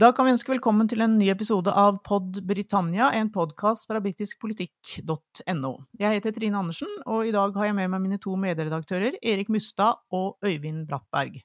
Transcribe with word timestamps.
Da 0.00 0.08
kan 0.16 0.24
vi 0.24 0.32
ønske 0.32 0.54
velkommen 0.54 0.88
til 0.88 1.02
en 1.04 1.18
ny 1.20 1.26
episode 1.28 1.72
av 1.76 1.98
Pod 2.06 2.38
Britannia, 2.48 3.10
en 3.12 3.28
podkast 3.34 3.84
fra 3.84 4.00
britiskpolitikk.no. 4.00 5.72
Jeg 6.00 6.14
heter 6.14 6.32
Trine 6.32 6.56
Andersen, 6.56 6.88
og 7.04 7.28
i 7.28 7.32
dag 7.34 7.52
har 7.58 7.66
jeg 7.68 7.76
med 7.76 7.90
meg 7.92 8.00
mine 8.06 8.16
to 8.22 8.32
medredaktører, 8.40 9.18
Erik 9.20 9.50
Mustad 9.52 9.98
og 10.16 10.38
Øyvind 10.46 10.86
Brattberg. 10.88 11.36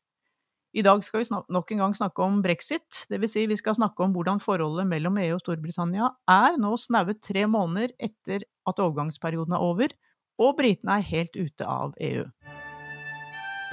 I 0.71 0.85
dag 0.87 1.03
skal 1.03 1.25
vi 1.25 1.41
nok 1.51 1.73
en 1.73 1.83
gang 1.83 1.97
snakke 1.99 2.23
om 2.23 2.37
brexit, 2.45 3.01
dvs. 3.11 3.33
Si 3.33 3.43
vi 3.51 3.57
skal 3.59 3.75
snakke 3.75 4.07
om 4.07 4.15
hvordan 4.15 4.39
forholdet 4.39 4.87
mellom 4.87 5.19
EU 5.25 5.35
og 5.35 5.43
Storbritannia 5.43 6.13
er 6.31 6.55
nå 6.55 6.77
snaue 6.79 7.17
tre 7.19 7.43
måneder 7.51 7.91
etter 7.99 8.47
at 8.71 8.79
overgangsperioden 8.79 9.57
er 9.57 9.67
over, 9.67 9.97
og 10.39 10.55
britene 10.61 11.01
er 11.01 11.09
helt 11.11 11.35
ute 11.35 11.67
av 11.67 11.91
EU. 11.99 12.23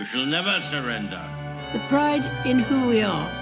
We 0.01 0.11
shall 0.11 0.27
never 0.27 0.59
surrender. 0.73 1.23
The 1.71 1.87
pride 1.87 2.27
in 2.45 2.59
who 2.67 2.91
we 2.91 3.07
are 3.07 3.42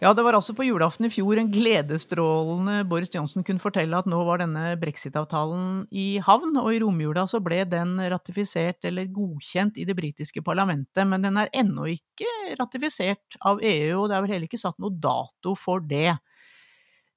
Ja, 0.00 0.14
det 0.16 0.22
var 0.24 0.32
altså 0.32 0.54
på 0.56 0.64
julaften 0.64 1.04
i 1.04 1.10
fjor 1.12 1.36
en 1.36 1.50
gledesstrålende 1.52 2.86
Boris 2.88 3.10
Johnson 3.12 3.44
kunne 3.44 3.60
fortelle 3.60 3.98
at 3.98 4.06
nå 4.08 4.22
var 4.24 4.40
denne 4.40 4.70
brexit-avtalen 4.80 5.82
i 5.92 6.14
havn, 6.24 6.54
og 6.56 6.70
i 6.72 6.78
romjula 6.80 7.26
så 7.28 7.42
ble 7.44 7.58
den 7.68 7.98
ratifisert 8.08 8.88
eller 8.88 9.10
godkjent 9.12 9.76
i 9.76 9.84
det 9.84 9.98
britiske 9.98 10.40
parlamentet, 10.46 11.04
men 11.04 11.26
den 11.26 11.36
er 11.42 11.52
ennå 11.52 11.84
ikke 11.92 12.32
ratifisert 12.56 13.36
av 13.44 13.60
EU, 13.60 13.98
og 13.98 14.08
det 14.08 14.16
er 14.16 14.24
vel 14.24 14.34
heller 14.38 14.48
ikke 14.48 14.62
satt 14.64 14.80
noe 14.80 14.96
dato 15.04 15.52
for 15.60 15.84
det. 15.84 16.16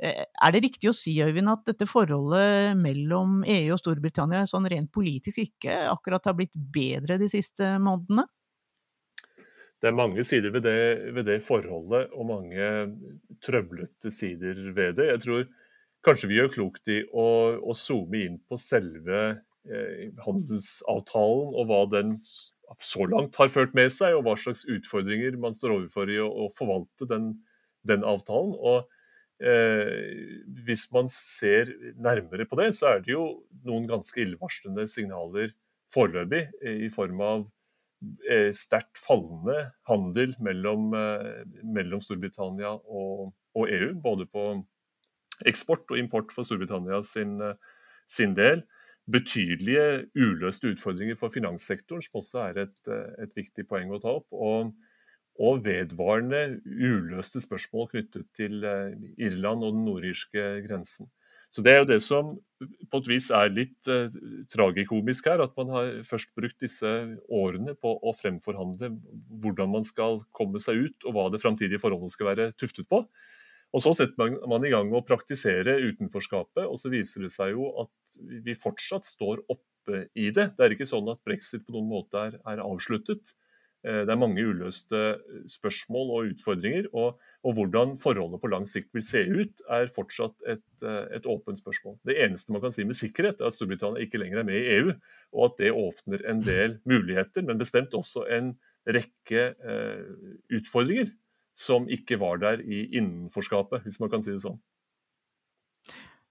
Eh, 0.04 0.26
er 0.28 0.52
det 0.52 0.66
riktig 0.68 0.92
å 0.92 0.98
si, 0.98 1.16
Øyvind, 1.24 1.56
at 1.56 1.64
dette 1.72 1.88
forholdet 1.88 2.76
mellom 2.84 3.46
EU 3.48 3.78
og 3.78 3.80
Storbritannia 3.80 4.44
sånn 4.50 4.68
rent 4.68 4.92
politisk 4.92 5.40
ikke 5.46 5.86
akkurat 5.88 6.28
har 6.28 6.36
blitt 6.36 6.60
bedre 6.76 7.16
de 7.22 7.32
siste 7.32 7.78
månedene? 7.80 8.28
Det 9.84 9.90
er 9.90 9.98
mange 9.98 10.24
sider 10.24 10.54
ved 10.56 10.64
det, 10.64 11.12
ved 11.12 11.26
det, 11.28 11.42
forholdet, 11.44 12.14
og 12.16 12.28
mange 12.30 12.68
trøblete 13.44 14.12
sider 14.16 14.62
ved 14.72 14.96
det. 14.96 15.10
Jeg 15.10 15.22
tror 15.26 15.42
kanskje 16.08 16.30
vi 16.32 16.38
gjør 16.38 16.54
klokt 16.54 16.92
i 16.92 17.02
å, 17.12 17.26
å 17.60 17.76
zoome 17.76 18.22
inn 18.24 18.38
på 18.48 18.56
selve 18.64 19.20
eh, 19.68 20.06
handelsavtalen, 20.24 21.52
og 21.52 21.68
hva 21.68 21.82
den 21.92 22.16
så 22.16 23.10
langt 23.12 23.36
har 23.42 23.52
ført 23.52 23.76
med 23.76 23.92
seg, 23.92 24.16
og 24.16 24.24
hva 24.24 24.38
slags 24.40 24.64
utfordringer 24.72 25.36
man 25.42 25.58
står 25.58 25.76
overfor 25.76 26.12
i 26.16 26.22
å, 26.24 26.30
å 26.32 26.48
forvalte 26.56 27.10
den, 27.12 27.34
den, 27.84 28.08
avtalen. 28.08 28.56
Og 28.56 28.88
eh, 29.44 30.40
Hvis 30.64 30.88
man 30.96 31.12
ser 31.12 31.76
nærmere 32.00 32.48
på 32.48 32.62
det, 32.62 32.72
så 32.80 32.94
er 32.94 33.04
det 33.04 33.18
jo 33.18 33.28
noen 33.68 33.92
ganske 33.92 34.24
illevarslende 34.24 34.88
signaler 34.88 35.52
foreløpig, 35.92 36.48
i 36.88 36.88
form 36.90 37.20
av 37.22 37.44
sterkt 38.56 39.00
fallende 39.00 39.72
handel 39.90 40.36
mellom, 40.44 40.94
eh, 40.98 41.44
mellom 41.64 42.02
Storbritannia 42.04 42.74
og, 42.74 43.34
og, 43.56 43.68
EU. 43.70 43.94
Både 44.04 44.28
på 44.30 44.46
eksport 45.50 45.90
og 45.92 46.00
import 46.00 46.34
for 46.36 46.48
Storbritannia 46.48 47.02
sin, 47.08 47.40
eh, 47.42 47.56
sin 48.08 48.36
del. 48.38 48.64
Betydelige 49.12 50.08
uløste 50.16 50.72
utfordringer 50.72 51.18
for 51.20 51.34
finanssektoren, 51.34 52.04
som 52.06 52.22
også 52.22 52.44
er 52.48 52.62
et, 52.64 52.92
et 53.20 53.34
viktig 53.36 53.68
poeng 53.68 53.92
å 53.92 54.00
ta 54.00 54.14
opp. 54.20 54.30
Og, 54.32 54.72
og, 55.40 55.64
vedvarende 55.66 56.62
uløste 56.64 57.42
spørsmål 57.44 57.90
knyttet 57.92 58.30
til 58.38 58.64
Irland 59.18 59.66
og 59.66 59.74
den 59.74 59.84
nordirske 59.90 60.46
grensen. 60.68 61.10
Så 61.54 61.62
Det 61.62 61.70
er 61.70 61.84
jo 61.84 61.90
det 61.92 62.00
som 62.02 62.32
på 62.90 63.00
et 63.02 63.10
vis 63.12 63.28
er 63.36 63.52
litt 63.54 63.90
eh, 63.92 64.14
tragikomisk 64.50 65.28
her. 65.30 65.44
At 65.44 65.54
man 65.60 65.70
har 65.70 65.92
først 66.08 66.32
brukt 66.38 66.58
disse 66.64 66.90
årene 67.30 67.76
på 67.78 67.92
å 68.02 68.14
fremforhandle 68.18 68.90
hvordan 69.44 69.70
man 69.76 69.86
skal 69.86 70.24
komme 70.34 70.62
seg 70.64 70.88
ut, 70.88 70.98
og 71.06 71.14
hva 71.14 71.28
det 71.30 71.44
framtidige 71.44 71.82
forholdet 71.84 72.16
skal 72.16 72.32
være 72.32 72.50
tuftet 72.58 72.90
på. 72.90 73.04
Og 73.74 73.82
Så 73.82 73.94
setter 73.98 74.18
man, 74.22 74.38
man 74.50 74.66
i 74.66 74.72
gang 74.74 74.92
å 74.94 75.06
praktisere 75.06 75.80
utenforskapet, 75.82 76.66
og 76.66 76.78
så 76.82 76.92
viser 76.94 77.26
det 77.26 77.34
seg 77.34 77.56
jo 77.56 77.72
at 77.86 78.20
vi 78.46 78.54
fortsatt 78.58 79.06
står 79.10 79.46
oppe 79.50 80.08
i 80.14 80.30
det. 80.34 80.52
Det 80.58 80.66
er 80.66 80.76
ikke 80.76 80.90
sånn 80.90 81.10
at 81.12 81.22
brexit 81.26 81.66
på 81.66 81.74
noen 81.76 81.90
måte 81.90 82.22
er, 82.30 82.38
er 82.50 82.62
avsluttet. 82.66 83.34
Eh, 83.84 84.04
det 84.08 84.14
er 84.14 84.20
mange 84.20 84.44
uløste 84.48 85.00
spørsmål 85.52 86.12
og 86.16 86.34
utfordringer. 86.34 86.88
Og, 86.96 87.20
og, 87.44 87.56
hvordan 87.58 87.98
forholdet 88.00 88.42
på 88.42 88.52
lang 88.52 88.68
sikt 88.70 88.94
vil 88.96 89.04
se 89.06 89.24
ut, 89.28 89.64
er 89.68 89.92
fortsatt 89.94 90.46
et, 90.48 90.66
eh, 90.84 91.18
et, 91.18 91.28
åpent 91.30 91.60
spørsmål. 91.60 91.98
Det 92.08 92.18
eneste 92.24 92.56
man 92.56 92.64
kan 92.64 92.76
si 92.76 92.88
med 92.88 93.00
sikkerhet, 93.00 93.42
er 93.42 93.52
at 93.52 93.58
Storbritannia 93.58 94.06
ikke 94.06 94.22
lenger 94.22 94.42
er 94.42 94.48
med 94.48 94.60
i 94.60 94.78
EU, 94.78 94.94
og 95.36 95.50
at 95.50 95.60
det 95.60 95.74
åpner 95.76 96.24
en 96.32 96.46
del 96.46 96.80
muligheter, 96.90 97.44
men 97.44 97.60
bestemt 97.60 97.96
også 97.98 98.28
en 98.32 98.54
rekke 98.88 99.52
eh, 99.52 100.08
utfordringer 100.52 101.12
som 101.54 101.86
ikke 101.92 102.18
var 102.20 102.40
der 102.42 102.64
i 102.66 102.88
innenforskapet, 102.98 103.84
hvis 103.86 104.00
man 104.02 104.10
kan 104.10 104.24
si 104.26 104.34
det 104.34 104.42
sånn. 104.44 104.58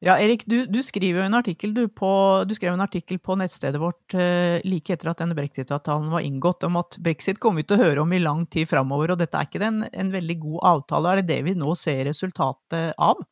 Ja, 0.03 0.17
Erik, 0.19 0.43
du, 0.51 0.65
du 0.67 0.81
skriver 0.83 1.21
jo 1.21 1.27
en 1.29 1.37
artikkel 1.39 1.71
du, 1.77 1.85
på, 1.87 2.09
du 2.51 2.57
skrev 2.57 2.75
en 2.75 2.83
artikkel 2.83 3.21
på 3.23 3.37
nettstedet 3.39 3.79
vårt 3.79 4.17
eh, 4.19 4.59
like 4.67 4.91
etter 4.91 5.13
at 5.13 5.21
denne 5.23 5.37
brexit-avtalen 5.39 6.09
var 6.11 6.27
inngått, 6.27 6.67
om 6.67 6.81
at 6.81 6.99
brexit 6.99 7.39
kommer 7.39 7.63
vi 7.63 7.69
til 7.71 7.79
å 7.79 7.85
høre 7.85 8.03
om 8.03 8.15
i 8.17 8.19
lang 8.19 8.43
tid 8.51 8.67
framover, 8.67 9.13
og 9.15 9.21
dette 9.21 9.39
er 9.39 9.47
ikke 9.47 9.63
en, 9.63 9.85
en 9.87 10.11
veldig 10.11 10.37
god 10.43 10.59
avtale. 10.73 11.13
Er 11.13 11.23
det 11.23 11.29
det 11.31 11.39
vi 11.47 11.55
nå 11.61 11.77
ser 11.79 12.03
resultatet 12.11 12.99
av? 12.99 13.23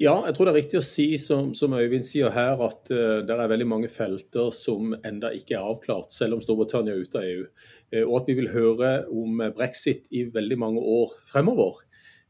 Ja, 0.00 0.14
jeg 0.28 0.36
tror 0.36 0.46
det 0.46 0.54
er 0.54 0.60
riktig 0.62 0.78
å 0.78 0.86
si, 0.86 1.08
som, 1.18 1.50
som 1.58 1.74
Øyvind 1.74 2.06
sier 2.06 2.30
her, 2.32 2.62
at 2.70 2.94
uh, 2.94 3.18
det 3.26 3.34
er 3.34 3.50
veldig 3.50 3.66
mange 3.68 3.90
felter 3.92 4.54
som 4.54 4.94
enda 5.02 5.34
ikke 5.34 5.58
er 5.58 5.66
avklart, 5.74 6.14
selv 6.14 6.38
om 6.38 6.46
Storbritannia 6.46 6.94
er 6.94 7.02
ute 7.02 7.18
av 7.18 7.26
EU. 7.26 7.44
Uh, 7.90 8.04
og 8.06 8.14
at 8.22 8.30
vi 8.30 8.38
vil 8.38 8.54
høre 8.54 8.94
om 9.10 9.42
brexit 9.58 10.06
i 10.14 10.28
veldig 10.30 10.62
mange 10.62 10.86
år 10.86 11.18
fremover. 11.34 11.82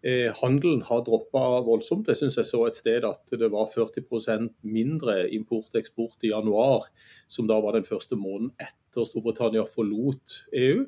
Eh, 0.03 0.31
handelen 0.41 0.81
har 0.89 1.03
droppa 1.05 1.61
voldsomt. 1.67 2.09
Jeg 2.09 2.17
syns 2.17 2.39
jeg 2.41 2.49
så 2.49 2.63
et 2.65 2.79
sted 2.79 3.05
at 3.05 3.35
det 3.37 3.51
var 3.53 3.69
40% 3.69 4.49
mindre 4.65 5.27
import-eksport 5.37 6.25
i 6.25 6.33
januar, 6.33 6.87
som 7.29 7.49
da 7.51 7.59
var 7.61 7.77
den 7.77 7.85
første 7.85 8.17
måneden 8.17 8.55
etter 8.57 9.05
Storbritannia 9.05 9.67
forlot 9.69 10.39
EU. 10.57 10.87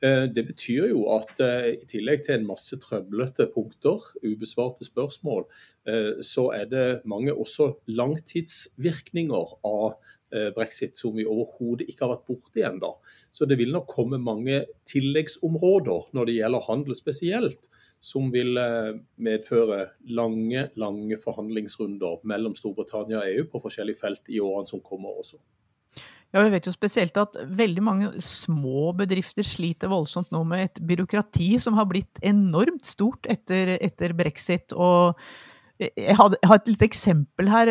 Eh, 0.00 0.24
det 0.32 0.46
betyr 0.48 0.88
jo 0.94 1.04
at 1.12 1.44
eh, 1.44 1.74
i 1.74 1.90
tillegg 1.92 2.24
til 2.24 2.38
en 2.38 2.48
masse 2.48 2.80
trøblete 2.80 3.50
punkter, 3.52 4.00
ubesvarte 4.24 4.88
spørsmål, 4.88 5.44
eh, 5.84 6.24
så 6.24 6.48
er 6.56 6.66
det 6.72 6.88
mange 7.04 7.36
også 7.36 7.74
langtidsvirkninger 7.84 9.56
av 9.60 9.98
eh, 10.32 10.50
brexit 10.56 10.96
som 10.96 11.12
vi 11.20 11.28
overhodet 11.28 11.90
ikke 11.90 12.06
har 12.06 12.16
vært 12.16 12.28
borti 12.32 12.64
ennå. 12.64 12.94
Så 13.28 13.44
det 13.44 13.60
vil 13.60 13.76
nok 13.76 13.92
komme 13.92 14.16
mange 14.16 14.64
tilleggsområder 14.88 16.14
når 16.16 16.30
det 16.30 16.40
gjelder 16.40 16.70
handel 16.72 16.96
spesielt 16.96 17.68
som 18.04 18.28
vil 18.32 18.58
eh, 18.60 18.92
medføre 19.24 19.86
lange, 20.12 20.68
lange 20.80 21.18
forhandlingsrunder 21.22 22.20
mellom 22.28 22.56
Storbritannia 22.58 23.22
og 23.22 23.30
EU 23.30 23.46
på 23.48 23.62
forskjellige 23.64 24.02
felt 24.02 24.28
i 24.28 24.42
årene 24.44 24.68
som 24.68 24.82
kommer 24.84 25.16
også. 25.22 25.40
Ja, 26.34 26.42
Vi 26.42 26.50
vet 26.50 26.66
jo 26.66 26.74
spesielt 26.74 27.16
at 27.20 27.36
veldig 27.46 27.82
mange 27.86 28.10
små 28.24 28.90
bedrifter 28.98 29.46
sliter 29.46 29.92
voldsomt 29.92 30.32
nå 30.34 30.42
med 30.50 30.66
et 30.66 30.80
byråkrati 30.82 31.52
som 31.62 31.78
har 31.78 31.86
blitt 31.86 32.18
enormt 32.26 32.84
stort 32.88 33.28
etter, 33.30 33.76
etter 33.78 34.16
brexit. 34.18 34.74
og 34.74 35.14
jeg 35.96 36.16
har, 36.16 36.34
et 36.54 36.68
lite 36.68 36.86
eksempel 36.86 37.48
her. 37.50 37.70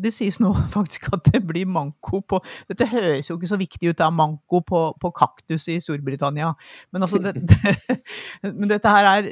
Det 0.00 0.12
sies 0.14 0.38
nå 0.42 0.52
faktisk 0.76 1.08
at 1.14 1.26
det 1.32 1.42
blir 1.46 1.68
manko 1.70 2.20
på 2.28 2.40
Dette 2.68 2.88
høres 2.90 3.28
jo 3.30 3.36
ikke 3.38 3.50
så 3.50 3.58
viktig 3.60 3.90
ut, 3.90 3.98
da, 3.98 4.10
manko 4.10 4.60
på, 4.66 4.80
på 5.00 5.10
kaktus 5.16 5.68
i 5.72 5.78
Storbritannia. 5.82 6.52
Men, 6.92 7.06
altså, 7.06 7.20
det, 7.22 7.34
det, 7.50 7.74
men 8.52 8.70
dette 8.70 8.90
her 8.90 9.10
er 9.10 9.28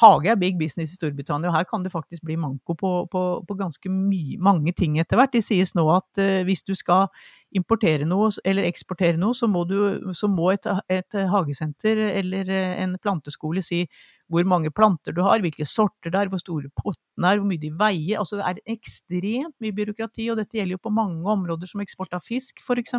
Hage 0.00 0.32
er 0.32 0.40
big 0.40 0.58
business 0.60 0.94
i 0.94 0.98
Storbritannia, 0.98 1.50
og 1.50 1.56
her 1.56 1.68
kan 1.68 1.84
det 1.84 1.92
faktisk 1.92 2.24
bli 2.24 2.36
manko 2.40 2.76
på, 2.78 2.92
på, 3.12 3.24
på 3.48 3.58
ganske 3.58 3.92
my, 3.92 4.38
mange 4.42 4.72
ting 4.72 4.98
etter 5.00 5.20
hvert. 5.20 5.34
Det 5.34 5.44
sies 5.44 5.74
nå 5.78 5.86
at 5.94 6.22
uh, 6.22 6.42
hvis 6.48 6.64
du 6.66 6.74
skal 6.78 7.08
importere 7.54 8.06
noe 8.08 8.32
eller 8.44 8.66
eksportere 8.66 9.18
noe, 9.20 9.34
så 9.36 9.46
må, 9.50 9.62
du, 9.68 10.10
så 10.16 10.26
må 10.30 10.50
et, 10.54 10.66
et 10.90 11.18
hagesenter 11.30 12.00
eller 12.08 12.50
en 12.82 12.96
planteskole 13.02 13.62
si 13.62 13.84
hvor 14.32 14.46
mange 14.48 14.72
planter 14.72 15.14
du 15.14 15.20
har, 15.24 15.42
hvilke 15.44 15.66
sorter 15.68 16.12
det 16.12 16.20
er, 16.20 16.30
hvor 16.32 16.40
store 16.40 16.70
pottene 16.80 17.30
er, 17.30 17.40
hvor 17.40 17.48
mye 17.48 17.60
de 17.60 17.70
veier. 17.76 18.20
Altså 18.20 18.38
det 18.40 18.46
er 18.48 18.76
ekstremt 18.76 19.54
mye 19.62 19.76
byråkrati, 19.76 20.30
og 20.32 20.40
dette 20.40 20.58
gjelder 20.58 20.78
jo 20.78 20.84
på 20.86 20.94
mange 20.94 21.20
områder, 21.34 21.68
som 21.70 21.82
eksport 21.84 22.16
av 22.16 22.24
fisk 22.24 22.62
f.eks. 22.64 22.96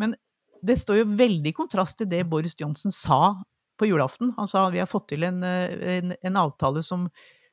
Men 0.00 0.16
det 0.66 0.78
står 0.80 1.02
jo 1.02 1.10
veldig 1.18 1.52
i 1.52 1.56
kontrast 1.56 2.00
til 2.00 2.08
det 2.10 2.24
Boris 2.30 2.56
Johnson 2.58 2.94
sa 2.94 3.36
på 3.76 3.88
julaften. 3.90 4.32
Han 4.38 4.48
sa 4.48 4.66
vi 4.72 4.80
har 4.80 4.88
fått 4.88 5.10
til 5.12 5.26
en, 5.28 5.42
en, 5.44 6.14
en 6.16 6.38
avtale 6.40 6.82
som, 6.84 7.10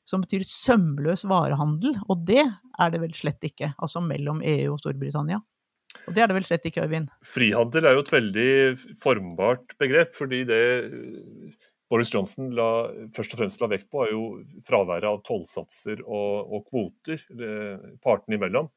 som 0.07 0.23
betyr 0.23 0.45
sømløs 0.47 1.25
varehandel, 1.27 1.97
og 2.07 2.23
det 2.27 2.45
er 2.47 2.93
det 2.93 3.01
vel 3.03 3.17
slett 3.17 3.43
ikke, 3.43 3.73
altså 3.77 4.01
mellom 4.03 4.39
EU 4.39 4.73
og 4.73 4.79
Storbritannia? 4.81 5.43
Og 6.07 6.15
det 6.15 6.23
er 6.23 6.31
det 6.31 6.37
vel 6.39 6.47
slett 6.47 6.63
ikke, 6.67 6.87
Øyvind? 6.87 7.11
Frihandel 7.27 7.85
er 7.85 7.95
jo 7.95 8.01
et 8.01 8.11
veldig 8.11 8.53
formbart 9.03 9.75
begrep. 9.79 10.15
fordi 10.17 10.41
det 10.49 10.63
Boris 11.93 12.09
Johnson 12.09 12.49
la, 12.57 12.89
først 13.13 13.35
og 13.35 13.43
fremst 13.43 13.61
la 13.61 13.69
vekt 13.69 13.91
på, 13.93 14.01
er 14.01 14.15
jo 14.15 14.23
fraværet 14.65 15.05
av 15.05 15.19
tollsatser 15.27 16.01
og, 16.01 16.49
og, 16.49 16.63
kvoter 16.71 17.21
partene 18.01 18.39
imellom. 18.39 18.71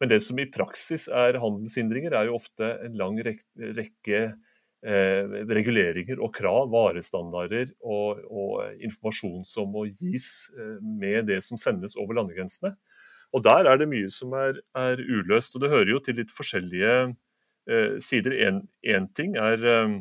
Men 0.00 0.12
det 0.12 0.20
som 0.24 0.38
i 0.40 0.48
praksis 0.48 1.06
er 1.08 1.38
handelshindringer, 1.40 2.12
er 2.16 2.28
jo 2.28 2.36
ofte 2.36 2.68
en 2.84 2.96
lang 3.00 3.18
rekke 3.20 4.20
eh, 4.84 5.34
reguleringer 5.50 6.20
og 6.24 6.32
krav, 6.36 6.70
varestandarder 6.72 7.72
og, 7.80 8.22
og, 8.28 8.54
informasjon 8.80 9.44
som 9.48 9.72
må 9.74 9.86
gis 9.90 10.50
eh, 10.56 10.78
med 10.80 11.28
det 11.28 11.42
som 11.44 11.60
sendes 11.60 11.96
over 12.00 12.16
landegrensene. 12.20 12.74
Og 13.36 13.44
Der 13.44 13.68
er 13.70 13.78
det 13.78 13.90
mye 13.90 14.08
som 14.10 14.32
er, 14.34 14.58
er 14.74 14.98
uløst. 14.98 15.54
og 15.54 15.62
Det 15.62 15.70
hører 15.70 15.92
jo 15.92 16.00
til 16.02 16.16
litt 16.18 16.32
forskjellige 16.34 16.94
eh, 17.68 17.98
sider. 18.02 18.34
Én 18.82 19.06
ting 19.14 19.36
er, 19.36 19.62
eh, 19.62 20.00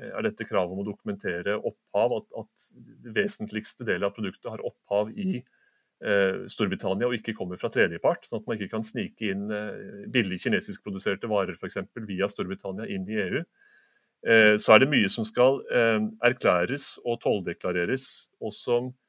er, 0.00 0.22
dette 0.26 0.46
kravet 0.48 0.74
om 0.74 0.82
å 0.82 0.86
dokumentere 0.86 1.58
opphav, 1.58 2.16
at, 2.18 2.30
at 2.44 2.70
vesentligste 3.14 3.86
del 3.86 4.06
av 4.06 4.14
produktet 4.16 4.50
har 4.50 4.64
opphav 4.66 5.12
i 5.14 5.38
eh, 5.38 6.44
Storbritannia 6.50 7.08
og 7.08 7.18
ikke 7.18 7.36
kommer 7.36 7.60
fra 7.60 7.70
tredjepart. 7.74 8.26
Sånn 8.26 8.42
at 8.42 8.48
man 8.48 8.58
ikke 8.58 8.72
kan 8.76 8.86
snike 8.86 9.30
inn 9.32 9.46
eh, 9.54 10.08
billig 10.14 10.40
kinesiskproduserte 10.44 11.30
varer 11.30 11.58
eksempel, 11.68 12.06
via 12.08 12.30
Storbritannia 12.30 12.88
inn 12.90 13.06
i 13.10 13.20
EU. 13.28 13.44
Eh, 14.24 14.54
så 14.60 14.74
er 14.74 14.82
det 14.82 14.92
mye 14.92 15.10
som 15.12 15.26
skal 15.28 15.60
eh, 15.68 16.00
erklæres 16.24 16.94
og 17.04 17.20
tolldeklareres, 17.24 18.06
og 18.40 18.54
som 18.56 18.88
eh, 18.88 19.03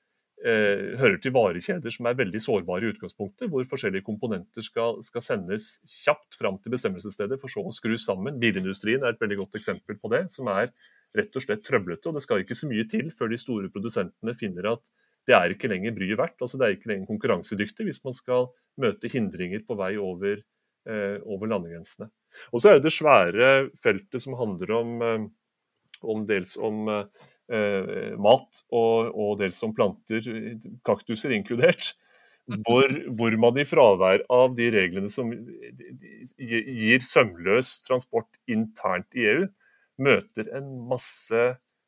hører 0.46 1.16
til 1.24 1.34
varekjeder 1.34 1.94
som 1.94 2.06
er 2.06 2.18
veldig 2.20 2.42
sårbare 2.44 2.86
i 2.86 2.92
utgangspunktet, 2.94 3.48
hvor 3.50 3.66
forskjellige 3.66 4.06
komponenter 4.06 4.62
skal, 4.66 5.00
skal, 5.06 5.24
sendes 5.26 5.72
kjapt 5.90 6.38
fram 6.38 6.60
til 6.62 6.76
bestemmelsesstedet, 6.76 7.40
for 7.42 7.50
så 7.50 7.64
å 7.66 7.74
skrus 7.74 8.06
sammen. 8.06 8.38
Bilindustrien 8.42 9.02
er 9.02 9.16
et 9.16 9.24
veldig 9.24 9.40
godt 9.42 9.58
eksempel 9.58 9.98
på 9.98 10.12
det, 10.14 10.26
som 10.36 10.52
er 10.54 10.70
rett 11.18 11.40
og 11.40 11.46
slett 11.46 11.66
trøblete. 11.66 12.12
og 12.12 12.20
Det 12.20 12.26
skal 12.28 12.44
ikke 12.44 12.60
så 12.60 12.70
mye 12.70 12.86
til 12.92 13.10
før 13.16 13.34
de 13.34 13.42
store 13.42 13.72
produsentene 13.74 14.38
finner 14.38 14.70
at 14.76 14.86
det 15.26 15.36
er 15.38 15.54
ikke 15.54 15.70
lenger 15.72 15.96
bryet 15.96 16.20
verdt. 16.20 16.42
altså 16.42 16.60
Det 16.60 16.68
er 16.68 16.76
ikke 16.76 16.92
lenger 16.92 17.10
konkurransedyktig 17.10 17.88
hvis 17.88 18.04
man 18.06 18.18
skal 18.18 18.52
møte 18.82 19.10
hindringer 19.12 19.64
på 19.66 19.78
vei 19.80 19.96
over, 19.98 20.44
eh, 20.86 21.18
over 21.26 21.50
landegrensene. 21.50 22.10
Og 22.52 22.62
så 22.62 22.70
er 22.70 22.78
det 22.78 22.88
det 22.88 22.96
svære 22.96 23.54
feltet 23.82 24.22
som 24.22 24.38
handler 24.38 24.76
om, 24.78 25.02
eh, 25.02 25.26
om 26.04 26.26
dels 26.30 26.58
om 26.58 26.88
eh, 26.90 27.06
eh, 27.06 27.35
mat 27.48 28.62
og, 28.74 29.12
og, 29.14 29.36
dels 29.38 29.60
som 29.62 29.74
planter, 29.78 30.26
kaktuser 30.88 31.36
inkludert. 31.36 31.92
Hvor, 32.46 32.92
hvor, 33.18 33.36
man 33.42 33.58
i 33.58 33.66
fravær 33.66 34.22
av 34.30 34.54
de 34.58 34.68
reglene 34.74 35.10
som 35.10 35.32
gir 36.38 37.06
sømløs 37.06 37.72
transport 37.88 38.38
internt 38.46 39.18
i 39.18 39.26
EU, 39.32 39.48
møter 39.98 40.52
en 40.58 40.68
masse, 40.92 41.42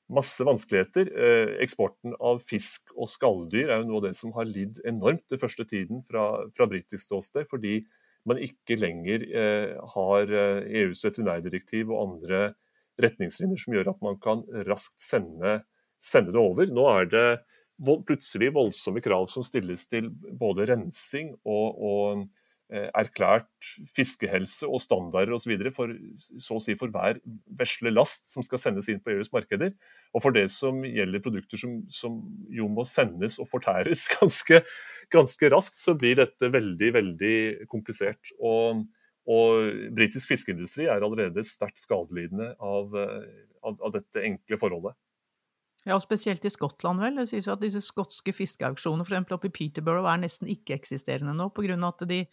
masse 0.09 0.48
vanskeligheter. 0.48 1.12
Eh, 1.13 1.54
eksporten 1.65 2.15
av 2.18 2.42
fisk 2.42 2.94
og 2.95 3.09
skalldyr 3.12 3.69
er 3.69 3.83
jo 3.83 3.89
noe 3.92 4.01
av 4.01 4.07
det 4.09 4.15
som 4.18 4.33
har 4.38 4.50
lidd 4.50 4.81
enormt 4.88 5.27
den 5.30 5.42
første 5.42 5.68
tiden 5.68 6.01
fra, 6.07 6.48
fra 6.57 6.69
britisk 6.71 7.04
ståsted, 7.06 7.45
fordi 7.51 7.81
man 8.27 8.42
ikke 8.44 8.80
lenger 8.80 9.27
eh, 9.27 9.75
har 9.94 10.31
EUs 10.31 11.04
eh, 11.04 11.06
e 11.06 11.12
veterinærdirektiv 11.12 11.92
og 11.92 12.01
andre 12.07 12.42
retningslinjer 13.01 13.61
som 13.61 13.75
gjør 13.75 13.91
at 13.94 14.01
man 14.05 14.17
kan 14.21 14.44
raskt 14.67 15.01
sende, 15.03 15.61
sende 16.01 16.33
det 16.35 16.41
over. 16.41 16.69
Nå 16.71 16.88
er 16.94 17.11
det 17.11 17.27
plutselig 18.07 18.51
voldsomme 18.55 19.03
krav 19.05 19.27
som 19.31 19.45
stilles 19.45 19.85
til 19.89 20.09
både 20.39 20.65
rensing 20.71 21.35
og, 21.45 21.77
og 21.77 22.23
eh, 22.73 22.89
erklært 22.97 23.69
fiskehelse 23.95 24.67
og 24.67 24.81
standarder 24.81 25.35
osv. 25.38 25.53
for 25.75 25.94
så 26.41 26.57
å 26.57 26.63
si 26.63 26.75
for 26.79 26.89
hver 26.94 27.21
vesle 27.59 27.94
last 27.94 28.31
som 28.31 28.45
skal 28.45 28.61
sendes 28.61 28.89
inn 28.89 29.01
på 29.03 29.13
EUs 29.13 29.31
markeder. 29.33 29.75
Og 30.13 30.25
for 30.25 30.33
det 30.33 30.47
som 30.53 30.81
gjelder 30.85 31.23
produkter 31.23 31.61
som, 31.61 31.79
som 31.94 32.19
jo 32.49 32.69
må 32.71 32.88
sendes 32.89 33.38
og 33.38 33.49
fortæres 33.51 34.07
ganske, 34.17 34.63
ganske 35.13 35.53
raskt, 35.53 35.77
så 35.77 35.94
blir 35.97 36.17
dette 36.23 36.49
veldig, 36.53 36.94
veldig 36.97 37.38
komplisert. 37.69 38.33
Og 38.41 38.88
og 39.27 39.91
britisk 39.95 40.31
fiskeindustri 40.31 40.88
er 40.88 41.03
allerede 41.03 41.44
sterkt 41.45 41.81
skadelidende 41.81 42.53
av, 42.63 42.95
eh, 42.95 43.25
av, 43.62 43.75
av, 43.81 43.91
dette 43.97 44.24
enkle 44.24 44.59
forholdet. 44.59 44.95
Ja, 45.88 45.97
spesielt 46.03 46.44
i 46.44 46.51
Skottland, 46.51 47.00
vel. 47.03 47.19
Det 47.19 47.29
sies 47.31 47.47
at 47.51 47.63
disse 47.63 47.81
skotske 47.83 48.33
fiskeauksjonene 48.35 49.07
f.eks. 49.07 49.35
oppe 49.35 49.51
i 49.51 49.56
Peterborough 49.56 50.07
er 50.12 50.24
nesten 50.24 50.50
ikke-eksisterende 50.51 51.35
nå, 51.35 51.51
på 51.56 51.68
grunn 51.68 51.85
av 51.88 51.95
at 51.95 52.07
de 52.09 52.24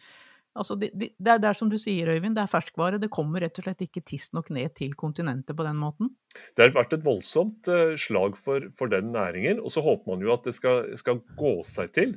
Altså, 0.55 0.77
de, 0.79 0.87
de, 0.95 1.09
det, 1.19 1.31
er, 1.33 1.41
det 1.43 1.49
er 1.49 1.57
som 1.59 1.71
du 1.71 1.75
sier, 1.83 2.07
Øyvind, 2.15 2.37
det 2.39 2.45
er 2.45 2.51
ferskvare. 2.51 3.01
Det 3.03 3.11
kommer 3.11 3.43
rett 3.43 3.57
og 3.59 3.67
slett 3.67 3.81
ikke 3.89 4.05
tidsnok 4.07 4.53
ned 4.55 4.77
til 4.79 4.93
kontinentet 4.95 5.57
på 5.59 5.67
den 5.67 5.81
måten. 5.81 6.13
Det 6.55 6.63
har 6.63 6.77
vært 6.77 6.95
et 6.95 7.03
voldsomt 7.03 7.67
uh, 7.67 7.97
slag 7.99 8.39
for, 8.39 8.69
for, 8.79 8.93
den 8.93 9.11
næringen, 9.17 9.59
og 9.59 9.75
så 9.75 9.83
håper 9.83 10.13
man 10.13 10.23
jo 10.23 10.31
at 10.35 10.47
det 10.47 10.55
skal, 10.55 10.93
skal 11.01 11.25
gå 11.35 11.57
seg 11.67 11.91
til. 11.99 12.15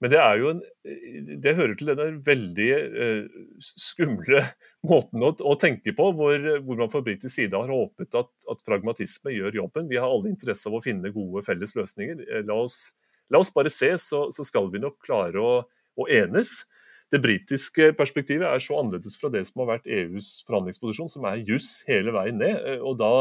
Men 0.00 0.12
det 0.14 0.20
er 0.20 0.38
jo 0.40 0.50
en, 0.54 0.60
det 1.44 1.56
hører 1.58 1.74
til 1.76 1.90
den 1.92 2.20
veldig 2.24 2.68
eh, 2.72 3.40
skumle 3.60 4.46
måten 4.86 5.20
å, 5.26 5.34
å 5.44 5.56
tenke 5.60 5.92
på, 5.96 6.06
hvor, 6.16 6.46
hvor, 6.64 6.78
man 6.78 6.92
fra 6.92 7.02
britisk 7.04 7.34
side 7.34 7.56
har 7.56 7.68
håpet 7.68 8.16
at, 8.16 8.30
at, 8.48 8.62
pragmatisme 8.64 9.34
gjør 9.34 9.60
jobben. 9.60 9.90
Vi 9.90 10.00
har 10.00 10.08
alle 10.08 10.32
interesse 10.32 10.70
av 10.70 10.78
å 10.78 10.82
finne 10.84 11.12
gode 11.12 11.44
felles 11.44 11.76
løsninger. 11.76 12.24
Eh, 12.24 12.46
la 12.48 12.56
oss, 12.64 12.80
la 13.28 13.42
oss 13.44 13.52
bare 13.52 13.72
se, 13.72 13.92
så, 14.00 14.26
så, 14.32 14.46
skal 14.48 14.72
vi 14.72 14.80
nok 14.80 14.96
klare 15.04 15.44
å, 15.44 15.52
å 16.00 16.08
enes. 16.08 16.62
Det 17.12 17.20
britiske 17.20 17.90
perspektivet 17.98 18.48
er 18.48 18.64
så 18.64 18.80
annerledes 18.80 19.20
fra 19.20 19.28
det 19.34 19.44
som 19.50 19.64
har 19.64 19.74
vært 19.74 19.90
EUs 19.90 20.38
forhandlingsposisjon, 20.48 21.12
som 21.12 21.28
er 21.28 21.44
juss 21.44 21.82
hele 21.90 22.16
veien 22.16 22.40
ned. 22.40 22.56
Eh, 22.56 22.80
og 22.80 22.96
da 23.02 23.12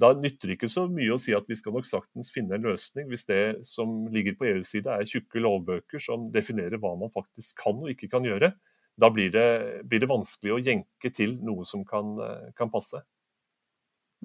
da 0.00 0.12
nytter 0.16 0.50
det 0.50 0.56
ikke 0.58 0.70
så 0.70 0.86
mye 0.90 1.14
å 1.14 1.20
si 1.20 1.34
at 1.36 1.46
vi 1.50 1.56
skal 1.58 1.74
nok 1.74 1.86
saktens 1.88 2.30
finne 2.34 2.56
en 2.56 2.66
løsning, 2.70 3.08
hvis 3.10 3.26
det 3.28 3.42
som 3.66 4.06
ligger 4.14 4.38
på 4.38 4.48
EUs 4.50 4.72
side 4.74 4.94
er 4.94 5.08
tjukke 5.08 5.42
lovbøker 5.42 6.02
som 6.02 6.28
definerer 6.34 6.80
hva 6.82 6.94
man 7.00 7.12
faktisk 7.14 7.60
kan 7.64 7.78
og 7.82 7.92
ikke 7.92 8.10
kan 8.12 8.26
gjøre. 8.26 8.52
Da 8.98 9.10
blir 9.14 9.30
det, 9.34 9.48
blir 9.86 10.02
det 10.02 10.10
vanskelig 10.10 10.56
å 10.56 10.62
jenke 10.62 11.12
til 11.14 11.36
noe 11.46 11.66
som 11.68 11.84
kan, 11.86 12.16
kan 12.58 12.70
passe. 12.72 13.02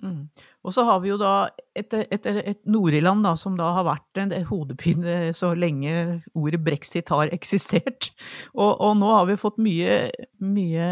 Mm. 0.02 0.26
Og 0.66 0.74
så 0.74 0.84
har 0.88 1.02
vi 1.04 1.12
jo 1.12 1.18
da 1.22 1.50
et, 1.78 1.94
et, 1.94 2.26
et 2.26 2.60
Nord-Irland 2.70 3.28
som 3.40 3.56
da 3.60 3.70
har 3.78 3.86
vært 3.88 4.20
en 4.24 4.34
hodepine 4.50 5.34
så 5.38 5.52
lenge 5.56 6.24
ordet 6.34 6.62
brexit 6.66 7.12
har 7.14 7.32
eksistert. 7.36 8.10
Og, 8.56 8.72
og 8.74 8.98
nå 9.00 9.12
har 9.14 9.28
vi 9.30 9.40
fått 9.40 9.62
mye, 9.64 10.00
mye 10.44 10.88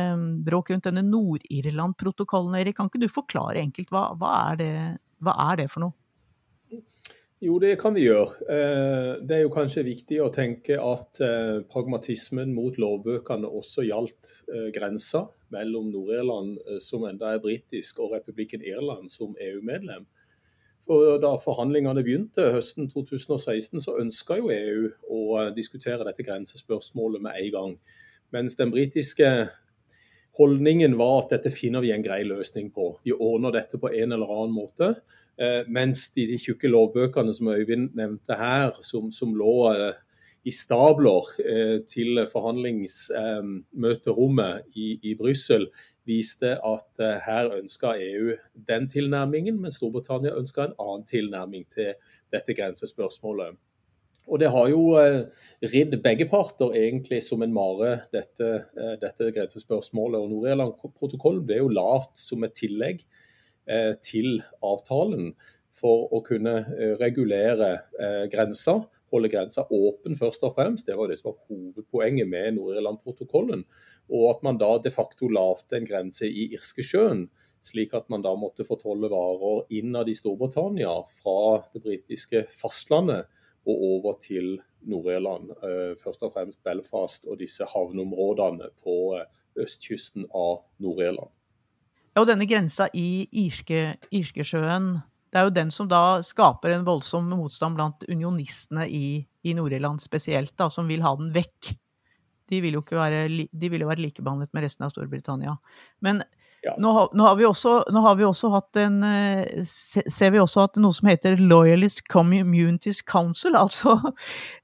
bråk 0.45 0.71
rundt 0.74 0.89
denne 0.89 1.06
Nord-Irland-protokollen. 1.07 2.59
Erik, 2.62 2.77
kan 2.77 2.92
ikke 2.92 3.03
du 3.03 3.09
forklare 3.12 3.63
enkelt 3.63 3.92
hva, 3.94 4.12
hva, 4.19 4.36
er 4.51 4.62
det, 4.62 4.74
hva 5.25 5.38
er 5.50 5.63
det 5.63 5.71
for 5.74 5.88
noe? 5.88 5.98
Jo, 7.41 7.55
det 7.57 7.71
kan 7.81 7.95
vi 7.98 8.03
gjøre. 8.03 8.36
Eh, 8.53 9.12
det 9.25 9.33
er 9.33 9.39
jo 9.41 9.53
kanskje 9.53 9.81
viktig 9.88 10.19
å 10.21 10.29
tenke 10.29 10.75
at 10.77 11.17
eh, 11.25 11.63
pragmatismen 11.74 12.51
mot 12.53 12.75
lovbøkene 12.77 13.50
også 13.50 13.81
gjaldt 13.88 14.29
eh, 14.53 14.67
grensa 14.75 15.24
mellom 15.50 15.88
Nord-Irland, 15.89 16.60
som 16.86 17.07
enda 17.10 17.31
er 17.33 17.41
britisk, 17.41 17.98
og 18.05 18.13
republikken 18.13 18.62
Irland 18.62 19.10
som 19.10 19.33
EU-medlem. 19.41 20.05
For 20.86 21.17
Da 21.21 21.33
forhandlingene 21.41 22.05
begynte 22.05 22.45
høsten 22.53 22.91
2016, 22.93 23.81
så 23.81 23.98
ønska 23.98 24.38
jo 24.38 24.53
EU 24.53 24.86
å 25.10 25.50
diskutere 25.57 26.05
dette 26.05 26.24
grensespørsmålet 26.27 27.25
med 27.25 27.41
en 27.41 27.51
gang. 27.57 27.75
Mens 28.31 28.55
den 28.55 28.71
britiske 28.71 29.27
holdningen 30.38 30.97
var 30.97 31.23
at 31.23 31.29
dette 31.35 31.51
finner 31.53 31.81
vi 31.83 31.91
en 31.93 32.03
grei 32.05 32.23
løsning 32.27 32.71
på. 32.73 33.00
Vi 33.03 33.11
ordner 33.13 33.51
dette 33.55 33.77
på 33.81 33.89
en 33.91 34.11
eller 34.15 34.31
annen 34.31 34.53
måte. 34.55 34.95
Eh, 35.41 35.61
mens 35.67 36.13
de, 36.15 36.27
de 36.29 36.38
tjukke 36.39 36.67
lovbøkene 36.71 37.33
som 37.35 37.47
Øyvind 37.51 37.89
nevnte 37.97 38.33
her, 38.39 38.71
som, 38.85 39.11
som 39.11 39.35
lå 39.38 39.73
eh, 39.73 39.93
i 40.47 40.51
stabler 40.55 41.23
eh, 41.45 41.79
til 41.89 42.27
forhandlingsmøterommet 42.31 44.61
i, 44.75 45.00
i 45.11 45.15
Brussel, 45.19 45.63
viste 46.07 46.50
at 46.65 46.91
her 47.27 47.57
ønska 47.59 47.88
EU 48.01 48.35
den 48.67 48.89
tilnærmingen, 48.89 49.61
men 49.61 49.71
Storbritannia 49.71 50.38
ønska 50.38 50.63
en 50.65 50.73
annen 50.81 51.05
tilnærming 51.07 51.65
til 51.69 51.93
dette 52.33 52.53
grensespørsmålet. 52.57 53.55
Og 54.30 54.40
Det 54.40 54.51
har 54.54 54.68
jo 54.70 54.82
ridd 55.74 55.96
begge 56.04 56.28
parter 56.30 56.75
egentlig 56.78 57.24
som 57.25 57.42
en 57.42 57.54
mare, 57.54 58.04
dette, 58.13 58.51
dette 59.01 59.32
grensespørsmålet. 59.34 60.22
og 60.22 60.30
Nord-Irland-protokollen 60.30 61.46
ble 61.46 61.58
jo 61.58 61.72
lavt 61.74 62.22
som 62.22 62.46
et 62.46 62.54
tillegg 62.56 63.01
Eh, 63.70 63.94
til 64.01 64.40
avtalen 64.66 65.36
for 65.78 66.10
å 66.12 66.20
kunne 66.25 66.56
eh, 66.74 66.96
regulere 66.98 67.70
eh, 68.01 68.24
grensa, 68.32 68.80
holde 69.13 69.30
grensa 69.30 69.68
åpen 69.70 70.18
først 70.18 70.44
og 70.48 70.56
fremst. 70.58 70.88
Det 70.88 70.98
var 70.98 71.12
det 71.12 71.20
som 71.20 71.30
var 71.30 71.44
hovedpoenget 71.46 72.28
med 72.28 72.58
Nord-Irland-protokollen. 72.58 73.62
Og 74.12 74.25
at 74.32 74.42
man 74.44 74.58
da 74.60 74.74
de 74.82 74.92
facto 74.92 75.30
lavte 75.30 75.78
en 75.78 75.86
grense 75.86 76.25
i 76.25 76.48
Irskesjøen, 76.58 77.28
slik 77.62 77.94
at 77.94 78.10
man 78.10 78.25
da 78.25 78.34
måtte 78.36 78.66
fortolle 78.66 79.12
varer 79.13 79.70
innad 79.78 80.10
i 80.10 80.18
Storbritannia 80.18 80.96
fra 81.22 81.62
det 81.75 81.84
britiske 81.86 82.48
fastlandet 82.58 83.30
og 83.68 83.84
over 83.91 84.18
til 84.22 84.56
Nord-Irland. 84.89 85.51
Først 86.01 86.24
og 86.25 86.34
fremst 86.34 86.63
Belfast 86.65 87.27
og 87.30 87.38
disse 87.41 87.68
havneområdene 87.70 88.72
på, 88.82 88.96
østkysten 89.60 90.25
av 90.32 90.62
Nord-Irland. 90.82 91.32
Ja, 92.12 92.24
og 92.24 92.27
denne 92.27 92.48
grensa 92.48 92.89
i 92.98 93.27
Irske, 93.44 93.98
Irskesjøen, 94.12 94.94
det 95.32 95.39
er 95.39 95.48
jo 95.48 95.53
den 95.56 95.72
som 95.72 95.88
da 95.91 96.20
skaper 96.27 96.74
en 96.75 96.88
voldsom 96.88 97.30
motstand 97.32 97.77
blant 97.77 98.03
unionistene 98.12 98.88
i, 98.91 99.22
i 99.48 99.53
Nord-Irland 99.56 100.03
spesielt, 100.03 100.53
da, 100.60 100.68
som 100.72 100.89
vil 100.91 101.03
ha 101.06 101.13
den 101.20 101.32
vekk. 101.36 101.72
De 102.51 102.60
vil 102.63 102.75
jo 102.75 102.84
være, 102.84 103.24
de 103.48 103.72
vil 103.72 103.86
jo 103.86 103.88
være 103.88 104.03
likebehandlet 104.03 104.51
med 104.51 104.65
resten 104.65 104.88
av 104.88 104.91
Storbritannia. 104.91 105.56
Men 106.03 106.20
Ja. 106.62 106.75
nå, 106.77 106.91
har, 106.94 107.08
nå, 107.18 107.25
også, 107.48 107.72
nå 107.89 108.01
har 108.06 108.18
vi 108.20 108.25
også 108.27 108.51
hatt 108.53 108.77
en 108.77 109.00
eh, 109.01 109.63
se- 109.65 110.03
Ser 110.13 110.30
vi 110.30 110.38
også 110.38 110.68
at 110.68 110.75
noe 110.77 110.94
som 110.94 111.08
heter 111.10 111.39
Loyalist 111.41 112.03
Communities 112.12 113.00
Council, 113.01 113.56
altså 113.63 113.96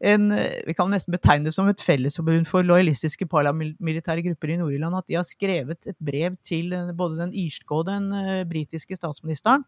en 0.06 0.27
Vi 0.68 0.75
kan 0.77 0.94
nesten 0.94 1.16
betegne 1.16 1.50
det 1.50 1.56
som 1.56 1.70
et 1.72 1.82
fellesforbund 1.82 2.46
for 2.50 2.62
lojalistiske 2.68 3.25
paramilitære 3.32 4.27
grupper 4.27 4.54
i 4.54 4.60
Nord-Irland, 4.62 5.00
at 5.00 5.10
de 5.10 5.18
har 5.18 5.25
skrevet 5.25 5.89
et 5.89 5.98
brev 5.98 6.38
til 6.46 6.75
eh, 6.77 6.94
både 6.94 7.18
den 7.24 7.34
irske 7.34 7.74
og 7.74 7.88
den 7.89 8.12
eh, 8.13 8.44
britiske 8.46 9.00
statsministeren 9.00 9.66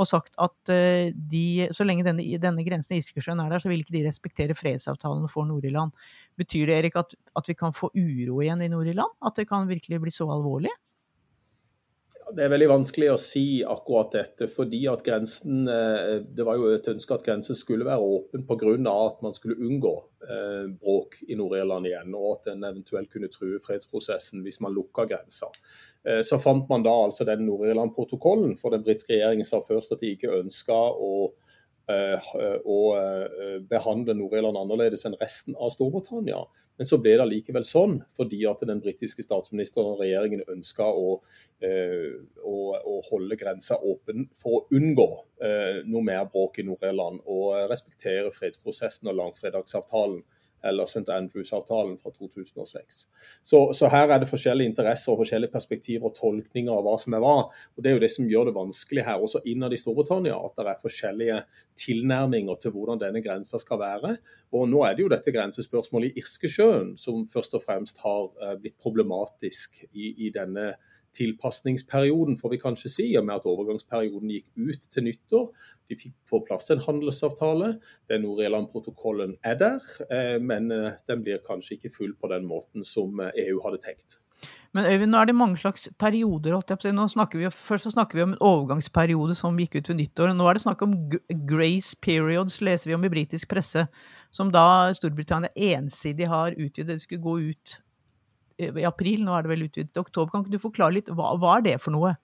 og 0.00 0.06
sagt 0.08 0.32
at 0.40 0.70
de, 0.72 1.66
så 1.76 1.84
lenge 1.84 2.06
denne, 2.06 2.24
denne 2.40 2.62
grensen 2.64 2.94
i 2.96 3.00
Irskesjøen 3.02 3.42
er 3.44 3.50
der, 3.52 3.60
så 3.60 3.68
vil 3.68 3.82
ikke 3.82 3.92
de 3.92 4.06
respektere 4.06 4.56
fredsavtalen 4.56 5.26
for 5.28 5.44
Nord-Irland. 5.44 5.92
Betyr 6.40 6.70
det, 6.70 6.78
Erik, 6.78 6.96
at, 6.96 7.12
at 7.36 7.50
vi 7.50 7.52
kan 7.60 7.76
få 7.76 7.90
uro 7.92 8.38
igjen 8.40 8.64
i 8.64 8.70
Nord-Irland? 8.72 9.12
At 9.20 9.36
det 9.36 9.44
kan 9.50 9.68
virkelig 9.68 10.00
bli 10.00 10.14
så 10.14 10.30
alvorlig? 10.32 10.72
Det 12.32 12.44
er 12.44 12.52
veldig 12.52 12.68
vanskelig 12.70 13.08
å 13.12 13.18
si 13.20 13.44
akkurat 13.66 14.14
dette, 14.14 14.46
fordi 14.48 14.80
at 14.88 15.02
grensen 15.04 15.68
eh, 15.68 16.22
Det 16.24 16.46
var 16.46 16.56
jo 16.56 16.70
et 16.72 16.88
ønske 16.88 17.16
at 17.16 17.24
grensen 17.26 17.58
skulle 17.58 17.84
være 17.84 18.06
åpen 18.16 18.46
pga. 18.48 18.72
at 18.92 19.22
man 19.24 19.34
skulle 19.36 19.58
unngå 19.60 19.92
eh, 20.24 20.66
bråk 20.80 21.18
i 21.28 21.36
Nord-Irland 21.36 21.90
igjen, 21.90 22.14
og 22.16 22.38
at 22.38 22.52
den 22.52 22.64
eventuelt 22.64 23.10
kunne 23.12 23.28
true 23.28 23.60
fredsprosessen 23.60 24.42
hvis 24.42 24.60
man 24.64 24.72
lukka 24.72 25.04
grensa. 25.04 25.50
Eh, 26.06 26.22
Så 26.22 26.40
fant 26.40 26.68
man 26.68 26.82
da 26.82 26.94
altså 27.04 27.24
den 27.28 27.44
Nord-Irland-protokollen, 27.46 28.56
for 28.56 28.70
den 28.70 28.82
britiske 28.86 29.12
regjeringen 29.12 29.48
sa 29.48 29.60
først 29.60 29.92
at 29.92 30.00
de 30.00 30.14
ikke 30.16 30.32
ønska 30.40 30.72
å 30.72 31.32
eh, 31.90 32.32
å 32.64 32.78
eh, 32.98 33.56
behandle 33.68 34.14
Nord-Irland 34.18 34.58
annerledes 34.60 35.06
enn 35.08 35.16
resten 35.20 35.56
av 35.56 35.72
Storbritannia. 35.74 36.42
Men 36.78 36.88
så 36.88 36.98
ble 37.02 37.16
det 37.16 37.24
allikevel 37.24 37.66
sånn, 37.66 37.98
fordi 38.16 38.42
at 38.50 38.62
den 38.68 38.82
britiske 38.82 39.24
statsministeren 39.24 39.92
og 39.92 40.02
regjeringen 40.02 40.44
ønska 40.52 40.86
å, 40.86 41.16
eh, 41.64 42.12
å, 42.42 42.56
å 42.76 43.00
holde 43.10 43.38
grensa 43.40 43.78
åpen 43.78 44.28
for 44.38 44.60
å 44.60 44.78
unngå 44.78 45.08
eh, 45.44 45.82
noe 45.86 46.06
mer 46.06 46.28
bråk 46.32 46.62
i 46.62 46.66
Nord-Irland 46.68 47.24
og 47.26 47.66
respektere 47.72 48.32
fredsprosessen 48.34 49.10
og 49.12 49.18
langfredagsavtalen 49.20 50.22
eller 50.64 50.88
St. 50.88 51.04
Andrews-avtalen 51.10 51.96
fra 51.98 52.12
2006. 52.14 53.00
Så, 53.42 53.60
så 53.74 53.90
her 53.92 54.12
er 54.12 54.22
det 54.22 54.30
forskjellige 54.30 54.70
interesser 54.72 55.12
og 55.12 55.22
forskjellige 55.22 55.52
perspektiver 55.52 56.08
og 56.10 56.16
tolkninger 56.18 56.72
av 56.72 56.86
hva 56.86 56.94
som 57.00 57.16
er 57.16 57.24
hva. 57.24 57.34
og 57.48 57.82
Det 57.82 57.90
er 57.90 57.98
jo 57.98 58.04
det 58.04 58.12
som 58.14 58.28
gjør 58.30 58.48
det 58.48 58.56
vanskelig 58.56 59.06
her, 59.06 59.20
også 59.22 59.42
innad 59.50 59.74
i 59.74 59.80
Storbritannia, 59.80 60.38
at 60.38 60.56
det 60.58 60.70
er 60.70 60.84
forskjellige 60.84 61.40
tilnærminger 61.84 62.60
til 62.62 62.74
hvordan 62.76 63.02
denne 63.02 63.24
grensa 63.24 63.60
skal 63.62 63.82
være. 63.82 64.16
Og 64.52 64.68
Nå 64.72 64.82
er 64.86 64.96
det 64.96 65.06
jo 65.06 65.12
dette 65.12 65.34
grensespørsmålet 65.34 66.12
i 66.12 66.22
Irskesjøen 66.22 66.94
som 67.00 67.26
først 67.30 67.56
og 67.58 67.64
fremst 67.64 68.02
har 68.04 68.30
eh, 68.42 68.56
blitt 68.60 68.78
problematisk 68.82 69.82
i, 69.92 70.12
i 70.26 70.32
denne 70.34 70.72
tilpasningsperioden, 71.16 72.38
får 72.40 72.54
vi 72.54 72.60
kanskje 72.62 72.90
si, 72.92 73.06
og 73.18 73.26
med 73.28 73.40
at 73.40 73.48
overgangsperioden 73.48 74.32
gikk 74.32 74.50
ut 74.56 74.88
til 74.92 75.06
nyttår. 75.08 75.46
De 75.90 75.98
fikk 75.98 76.16
på 76.30 76.40
plass 76.48 76.72
en 76.72 76.82
handelsavtale. 76.82 77.74
Den 78.10 78.24
Nord-Irland-protokollen 78.26 79.36
er 79.44 79.60
der, 79.60 79.92
eh, 80.08 80.38
men 80.40 80.70
eh, 80.72 80.98
den 81.08 81.24
blir 81.24 81.44
kanskje 81.46 81.76
ikke 81.76 81.94
full 81.96 82.14
på 82.16 82.32
den 82.32 82.48
måten 82.48 82.86
som 82.88 83.20
eh, 83.20 83.34
EU 83.46 83.60
hadde 83.64 83.82
tenkt. 83.84 84.18
Men 84.72 84.86
Øyvind, 84.88 85.12
nå 85.12 85.20
er 85.20 85.28
det 85.28 85.36
mange 85.36 85.58
slags 85.60 85.88
perioder. 86.00 86.56
Nå 86.92 87.04
snakker 87.08 87.38
vi, 87.38 87.50
først 87.50 87.84
så 87.84 87.92
snakker 87.92 88.16
vi 88.16 88.22
om 88.22 88.32
en 88.32 88.40
overgangsperiode 88.40 89.34
som 89.36 89.58
gikk 89.60 89.76
ut 89.76 89.90
ved 89.92 89.98
nyttår. 90.00 90.32
Nå 90.32 90.48
er 90.48 90.56
det 90.56 90.64
snakk 90.64 90.82
om 90.82 90.96
grace 91.48 91.96
periods, 92.00 92.60
leser 92.64 92.90
vi 92.90 92.96
om 92.96 93.04
i 93.04 93.12
britisk 93.12 93.52
presse, 93.52 93.84
som 94.32 94.50
da 94.50 94.88
Storbritannia 94.96 95.52
ensidig 95.76 96.26
har 96.32 96.56
utvidet. 96.56 96.96
Det 96.96 97.04
skulle 97.04 97.22
gå 97.22 97.38
ut 97.52 97.76
i 98.70 98.88
april, 98.88 99.24
nå 99.26 99.34
er 99.36 99.44
det 99.44 99.52
vel 99.52 99.64
utvidet 99.66 99.92
til 99.94 100.04
oktober. 100.04 100.30
Kan 100.32 100.44
ikke 100.44 100.56
du 100.56 100.62
forklare 100.62 100.96
litt, 100.98 101.10
hva, 101.12 101.32
hva 101.40 101.56
er 101.58 101.66
det 101.66 101.78
for 101.82 101.94
noe? 101.94 102.14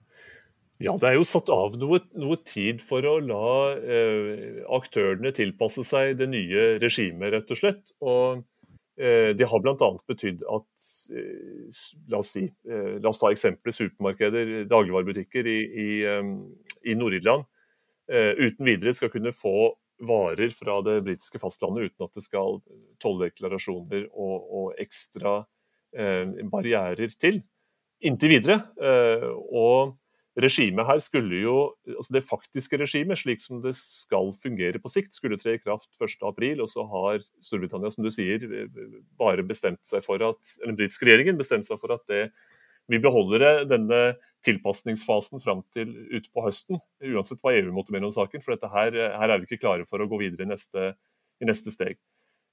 Ja, 0.79 0.93
det 0.95 1.09
er 1.09 1.17
jo 1.17 1.25
satt 1.27 1.49
av 1.51 1.75
noe, 1.75 1.99
noe 2.15 2.37
tid 2.47 2.79
for 2.85 3.03
å 3.03 3.17
la 3.19 3.49
eh, 3.75 4.61
aktørene 4.71 5.33
tilpasse 5.35 5.83
seg 5.83 6.15
det 6.21 6.29
nye 6.31 6.69
regimet, 6.79 7.33
rett 7.33 7.51
og 7.51 7.59
slett. 7.59 7.91
Og 7.99 8.39
eh, 8.95 9.35
det 9.35 9.49
har 9.51 9.63
bl.a. 9.65 9.89
betydd 10.07 10.45
at 10.47 10.87
eh, 11.11 11.67
la, 12.07 12.21
oss 12.21 12.31
si, 12.37 12.45
eh, 12.47 12.95
la 12.95 13.11
oss 13.11 13.19
ta 13.19 13.33
eksempelet 13.35 13.75
supermarkeder, 13.75 14.53
dagligvarebutikker 14.71 15.51
i, 15.51 15.59
i, 15.67 15.89
eh, 16.07 16.31
i 16.87 16.95
Nord-Irland 16.95 17.43
eh, 18.07 18.31
uten 18.39 18.65
videre 18.65 18.95
skal 18.95 19.11
kunne 19.13 19.35
få 19.35 19.73
varer 19.99 20.49
fra 20.55 20.79
det 20.81 21.01
britiske 21.03 21.39
fastlandet 21.41 21.91
uten 21.91 22.07
at 22.07 22.15
det 22.15 22.23
skal 22.23 22.61
tolldeklarasjoner 23.03 24.07
og, 24.13 24.35
og 24.47 24.81
ekstra 24.81 25.41
eh, 25.41 25.47
barrierer 26.51 27.15
til. 27.19 27.41
Inntil 27.99 28.31
videre. 28.31 28.61
Eh, 28.79 29.25
og 29.51 29.97
regimet 30.39 30.87
her 30.87 31.01
skulle 31.03 31.41
jo, 31.41 31.55
altså 31.97 32.15
Det 32.15 32.23
faktiske 32.23 32.79
regimet, 32.79 33.19
slik 33.19 33.41
som 33.43 33.59
det 33.63 33.75
skal 33.75 34.31
fungere 34.39 34.79
på 34.79 34.91
sikt, 34.91 35.13
skulle 35.13 35.37
tre 35.37 35.57
i 35.57 35.59
kraft 35.59 35.89
1.4, 35.99 36.61
og 36.61 36.69
så 36.71 36.85
har 36.87 37.25
Storbritannia, 37.43 37.91
som 37.91 38.05
du 38.05 38.11
sier, 38.11 38.45
bare 39.19 39.43
bestemt 39.43 39.83
seg 39.83 40.05
for 40.05 40.23
at, 40.23 40.39
eller 40.61 40.73
den 40.73 40.79
britiske 40.79 41.09
regjeringen 41.09 41.39
bestemt 41.39 41.67
seg 41.67 41.81
for 41.81 41.97
at 41.97 42.05
det, 42.07 42.29
vi 42.89 43.01
beholder 43.03 43.65
denne 43.69 44.15
tilpasningsfasen 44.47 45.43
fram 45.43 45.59
til 45.75 45.91
utpå 46.15 46.45
høsten, 46.45 46.79
uansett 47.03 47.41
hva 47.43 47.53
EU 47.57 47.73
måtte 47.75 47.93
mene 47.93 48.07
om 48.07 48.15
saken. 48.15 48.41
For 48.41 48.55
her, 48.55 48.95
her 48.95 49.29
er 49.29 49.41
vi 49.41 49.49
ikke 49.49 49.61
klare 49.61 49.85
for 49.85 50.01
å 50.01 50.07
gå 50.09 50.23
videre 50.23 50.47
i 50.47 50.49
neste, 50.49 50.93
i 51.43 51.49
neste 51.49 51.75
steg. 51.75 51.99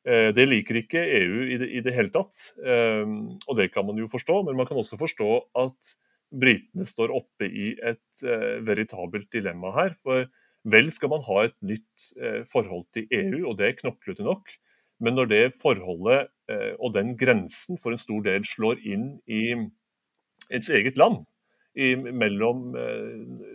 Eh, 0.07 0.31
Det 0.35 0.47
liker 0.47 0.79
ikke 0.83 1.03
EU 1.03 1.39
i 1.51 1.59
det, 1.59 1.69
i 1.79 1.83
det 1.83 1.95
hele 1.97 2.13
tatt, 2.15 2.39
eh, 2.63 3.07
og 3.47 3.57
det 3.59 3.73
kan 3.75 3.87
man 3.89 3.99
jo 3.99 4.11
forstå. 4.11 4.43
Men 4.47 4.59
man 4.59 4.69
kan 4.69 4.79
også 4.79 4.99
forstå 5.01 5.31
at 5.59 5.95
britene 6.31 6.87
står 6.87 7.15
oppe 7.15 7.49
i 7.49 7.73
et 7.79 8.27
eh, 8.27 8.59
veritabelt 8.67 9.31
dilemma 9.35 9.73
her. 9.75 9.97
For 10.03 10.29
vel 10.67 10.91
skal 10.95 11.11
man 11.11 11.27
ha 11.27 11.45
et 11.47 11.57
nytt 11.63 12.07
forhold 12.51 12.89
til 12.95 13.07
EU, 13.15 13.45
og 13.51 13.59
det 13.59 13.69
er 13.69 13.77
knoklete 13.79 14.27
nok. 14.27 14.51
Men 14.99 15.15
når 15.15 15.29
det 15.31 15.43
forholdet 15.55 16.33
og 16.81 16.95
den 16.95 17.13
grensen 17.19 17.79
for 17.79 17.95
en 17.95 18.01
stor 18.01 18.25
del 18.25 18.43
slår 18.47 18.81
inn 18.83 19.05
i 19.31 19.53
ens 19.55 20.71
eget 20.75 20.99
land, 20.99 21.21
i, 21.79 21.93
mellom, 21.95 22.73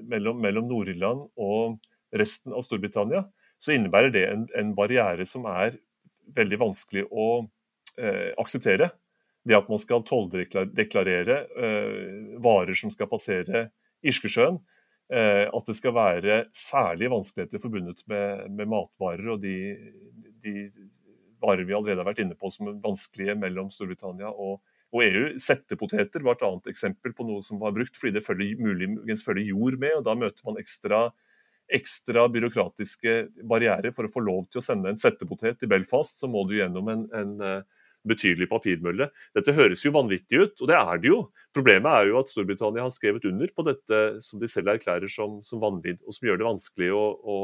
mellom, 0.08 0.40
mellom 0.40 0.70
Nord-Irland 0.70 1.26
og 1.36 1.82
resten 2.16 2.56
av 2.56 2.64
Storbritannia, 2.64 3.26
så 3.60 3.76
innebærer 3.76 4.14
det 4.16 4.24
en, 4.30 4.48
en 4.56 4.72
barriere 4.78 5.28
som 5.28 5.50
er 5.52 5.76
veldig 6.36 6.60
vanskelig 6.62 7.06
å 7.12 7.28
eh, 7.98 8.32
akseptere. 8.42 8.92
Det 9.42 9.58
at 9.58 9.70
man 9.72 9.82
skal 9.82 10.04
tolldeklarere 10.06 11.38
eh, 11.58 12.36
varer 12.44 12.78
som 12.78 12.94
skal 12.94 13.10
passere 13.10 13.70
Irskesjøen. 14.06 14.60
Eh, 15.12 15.48
at 15.52 15.68
det 15.68 15.76
skal 15.76 15.96
være 15.98 16.36
særlige 16.56 17.12
vanskeligheter 17.12 17.62
forbundet 17.62 18.06
med, 18.08 18.46
med 18.56 18.70
matvarer 18.72 19.34
og 19.34 19.42
de, 19.44 19.56
de 20.40 20.70
varer 21.42 21.66
vi 21.68 21.76
allerede 21.76 22.00
har 22.00 22.08
vært 22.08 22.22
inne 22.24 22.38
på 22.40 22.52
som 22.54 22.70
er 22.70 22.78
vanskelige 22.84 23.36
mellom 23.40 23.74
Storbritannia 23.74 24.30
og, 24.32 24.62
og 24.94 25.04
EU. 25.04 25.26
Settepoteter 25.42 26.24
var 26.24 26.38
et 26.38 26.46
annet 26.48 26.72
eksempel 26.72 27.16
på 27.18 27.26
noe 27.28 27.44
som 27.44 27.60
var 27.60 27.76
brukt 27.76 27.98
fordi 28.00 28.16
det 28.20 28.24
følger, 28.24 28.62
muligens 28.62 29.26
følger 29.26 29.52
jord 29.52 29.80
med. 29.82 29.98
og 29.98 30.08
Da 30.08 30.16
møter 30.16 30.48
man 30.48 30.62
ekstra 30.62 31.08
ekstra 31.74 32.28
byråkratiske 32.32 33.14
barrierer 33.48 33.94
for 33.96 34.08
å 34.08 34.12
få 34.12 34.24
lov 34.26 34.48
til 34.50 34.62
å 34.62 34.66
sende 34.66 34.92
en 34.92 35.00
settepotet 35.00 35.60
til 35.62 35.72
Belfast, 35.72 36.20
så 36.22 36.30
må 36.32 36.44
du 36.50 36.58
gjennom 36.58 36.90
en, 36.92 37.06
en 37.16 37.34
eh, 37.46 37.62
betydelig 38.08 38.48
papirmølle. 38.50 39.10
Dette 39.38 39.54
høres 39.56 39.84
jo 39.86 39.94
vanvittig 39.96 40.42
ut, 40.42 40.56
og 40.64 40.72
det 40.72 40.78
er 40.78 41.02
det 41.02 41.12
jo. 41.12 41.20
Problemet 41.54 41.92
er 41.92 42.10
jo 42.10 42.18
at 42.22 42.32
Storbritannia 42.32 42.86
har 42.88 42.94
skrevet 42.96 43.28
under 43.30 43.52
på 43.54 43.66
dette 43.68 44.00
som 44.26 44.42
de 44.42 44.50
selv 44.50 44.74
erklærer 44.74 45.12
som, 45.12 45.40
som 45.46 45.62
vanvidd, 45.62 46.02
og 46.06 46.18
som 46.18 46.28
gjør 46.28 46.42
det 46.42 46.50
vanskelig 46.50 46.90
å, 46.98 47.04
å 47.22 47.38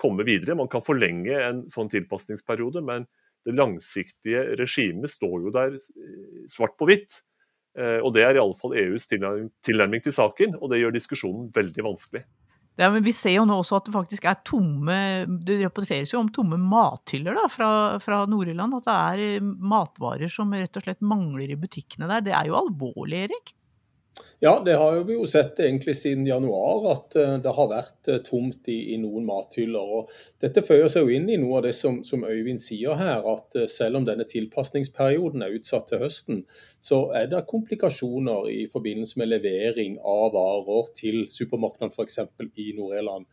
komme 0.00 0.26
videre. 0.26 0.56
Man 0.58 0.70
kan 0.72 0.84
forlenge 0.84 1.36
en 1.38 1.64
sånn 1.72 1.92
tilpasningsperiode, 1.92 2.82
men 2.84 3.06
det 3.44 3.52
langsiktige 3.58 4.46
regimet 4.56 5.12
står 5.12 5.36
jo 5.44 5.52
der 5.54 5.76
eh, 5.76 6.44
svart 6.52 6.78
på 6.80 6.88
hvitt. 6.88 7.20
Eh, 7.76 8.00
Og 8.00 8.14
det 8.16 8.24
er 8.24 8.38
i 8.38 8.42
alle 8.42 8.56
fall 8.56 8.76
EUs 8.80 9.10
tilnærming 9.10 10.02
til 10.04 10.14
saken, 10.16 10.56
og 10.60 10.72
det 10.72 10.80
gjør 10.80 10.96
diskusjonen 10.96 11.50
veldig 11.54 11.84
vanskelig. 11.90 12.24
Er, 12.74 12.90
men 12.90 13.04
vi 13.06 13.12
ser 13.14 13.36
jo 13.36 13.44
nå 13.46 13.60
også 13.60 13.78
at 13.78 13.86
det 13.86 13.94
faktisk 13.94 14.24
er 14.26 14.40
tomme 14.42 14.94
Det 15.46 15.60
rapporteres 15.60 16.10
jo 16.10 16.18
om 16.24 16.30
tomme 16.34 16.58
mathyller 16.58 17.36
da, 17.38 17.44
fra, 17.52 17.68
fra 18.02 18.24
Nord-Irland. 18.30 18.80
At 18.80 18.88
det 18.88 18.94
er 18.94 19.26
eh, 19.36 19.52
matvarer 19.74 20.32
som 20.32 20.50
rett 20.54 20.80
og 20.80 20.86
slett 20.86 21.04
mangler 21.04 21.54
i 21.54 21.58
butikkene 21.60 22.10
der. 22.10 22.24
Det 22.26 22.34
er 22.34 22.50
jo 22.50 22.58
alvorlig, 22.58 23.28
Erik? 23.28 23.54
Ja, 24.38 24.62
det 24.64 24.74
har 24.74 25.04
vi 25.04 25.14
jo 25.14 25.26
sett 25.26 25.60
egentlig 25.60 25.96
siden 25.96 26.26
januar, 26.26 26.84
at 26.92 27.16
eh, 27.16 27.36
det 27.42 27.52
har 27.56 27.68
vært 27.70 28.10
eh, 28.12 28.18
tomt 28.26 28.68
i, 28.70 28.76
i 28.94 28.98
noen 29.00 29.24
mathyller. 29.26 29.94
og 29.98 30.10
Dette 30.42 30.62
føyer 30.62 30.90
seg 30.92 31.06
jo 31.06 31.14
inn 31.16 31.30
i 31.32 31.38
noe 31.40 31.58
av 31.58 31.64
det 31.64 31.72
som, 31.78 32.02
som 32.06 32.26
Øyvind 32.28 32.62
sier 32.62 32.98
her, 32.98 33.24
at 33.30 33.56
eh, 33.58 33.66
selv 33.70 33.98
om 33.98 34.06
denne 34.06 34.26
tilpasningsperioden 34.28 35.42
er 35.42 35.56
utsatt 35.56 35.88
til 35.90 36.02
høsten, 36.04 36.42
så 36.84 37.00
er 37.16 37.30
det 37.32 37.40
komplikasjoner 37.50 38.50
i 38.52 38.66
forbindelse 38.70 39.18
med 39.22 39.32
levering 39.32 39.96
av 39.98 40.34
varer 40.36 40.92
til 40.98 41.24
supermarkedene 41.32 41.90
f.eks. 41.94 42.20
i 42.60 42.74
Nord-Irland. 42.76 43.24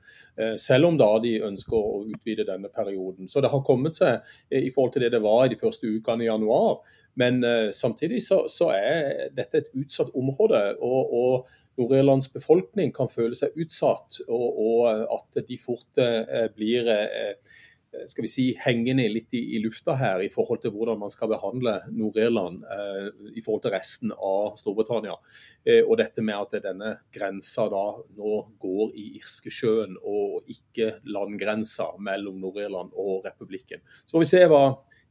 Selv 0.64 0.88
om 0.88 0.96
da 0.96 1.10
de 1.22 1.34
ønsker 1.44 1.76
å 1.76 2.06
utvide 2.08 2.46
denne 2.48 2.72
perioden. 2.72 3.28
Så 3.28 3.44
det 3.44 3.52
har 3.52 3.66
kommet 3.68 4.00
seg 4.00 4.24
i 4.48 4.72
forhold 4.72 4.96
til 4.96 5.04
det 5.04 5.12
det 5.18 5.20
var 5.22 5.44
i 5.44 5.52
de 5.52 5.60
første 5.60 5.92
ukene 5.92 6.24
i 6.24 6.30
januar. 6.30 6.80
Men 7.20 7.42
uh, 7.44 7.72
samtidig 7.76 8.22
så, 8.26 8.44
så, 8.52 8.70
er 8.76 9.34
dette 9.36 9.64
et 9.64 9.74
utsatt 9.76 10.14
område. 10.16 10.62
og, 10.80 11.18
og 11.22 11.58
Nord-Irlands 11.80 12.28
befolkning 12.34 12.92
kan 12.94 13.10
føle 13.10 13.36
seg 13.38 13.56
utsatt, 13.60 14.20
og, 14.28 14.48
og 14.60 15.06
at 15.16 15.44
de 15.48 15.58
fort 15.60 16.02
uh, 16.04 16.48
blir 16.56 16.90
uh, 16.92 17.60
skal 18.08 18.24
vi 18.24 18.30
si, 18.32 18.46
hengende 18.60 19.08
litt 19.12 19.34
i, 19.36 19.42
i, 19.56 19.60
lufta 19.64 19.96
her 20.00 20.24
i 20.24 20.30
forhold 20.32 20.62
til 20.64 20.74
hvordan 20.76 21.00
man 21.02 21.12
skal 21.12 21.32
behandle 21.32 21.74
Nord-Irland 21.92 22.64
eh, 22.64 23.10
i 23.36 23.44
forhold 23.44 23.66
til 23.66 23.74
resten 23.76 24.14
av 24.16 24.56
Storbritannia. 24.60 25.18
Eh, 25.66 25.82
og 25.82 25.98
dette 26.00 26.24
med 26.24 26.38
at 26.38 26.64
denne 26.64 26.94
grensa 27.14 27.68
da 27.72 27.84
nå 28.16 28.38
går 28.64 28.96
i 28.96 29.10
Irskesjøen 29.20 29.98
og 30.00 30.48
ikke 30.52 30.94
landgrensa 31.12 31.92
mellom 32.00 32.40
Nord-Irland 32.42 32.96
og 32.96 33.28
republikken. 33.28 33.84
Så 34.06 34.16
får 34.16 34.26
vi 34.26 34.32
se 34.32 34.46
hva 34.48 34.64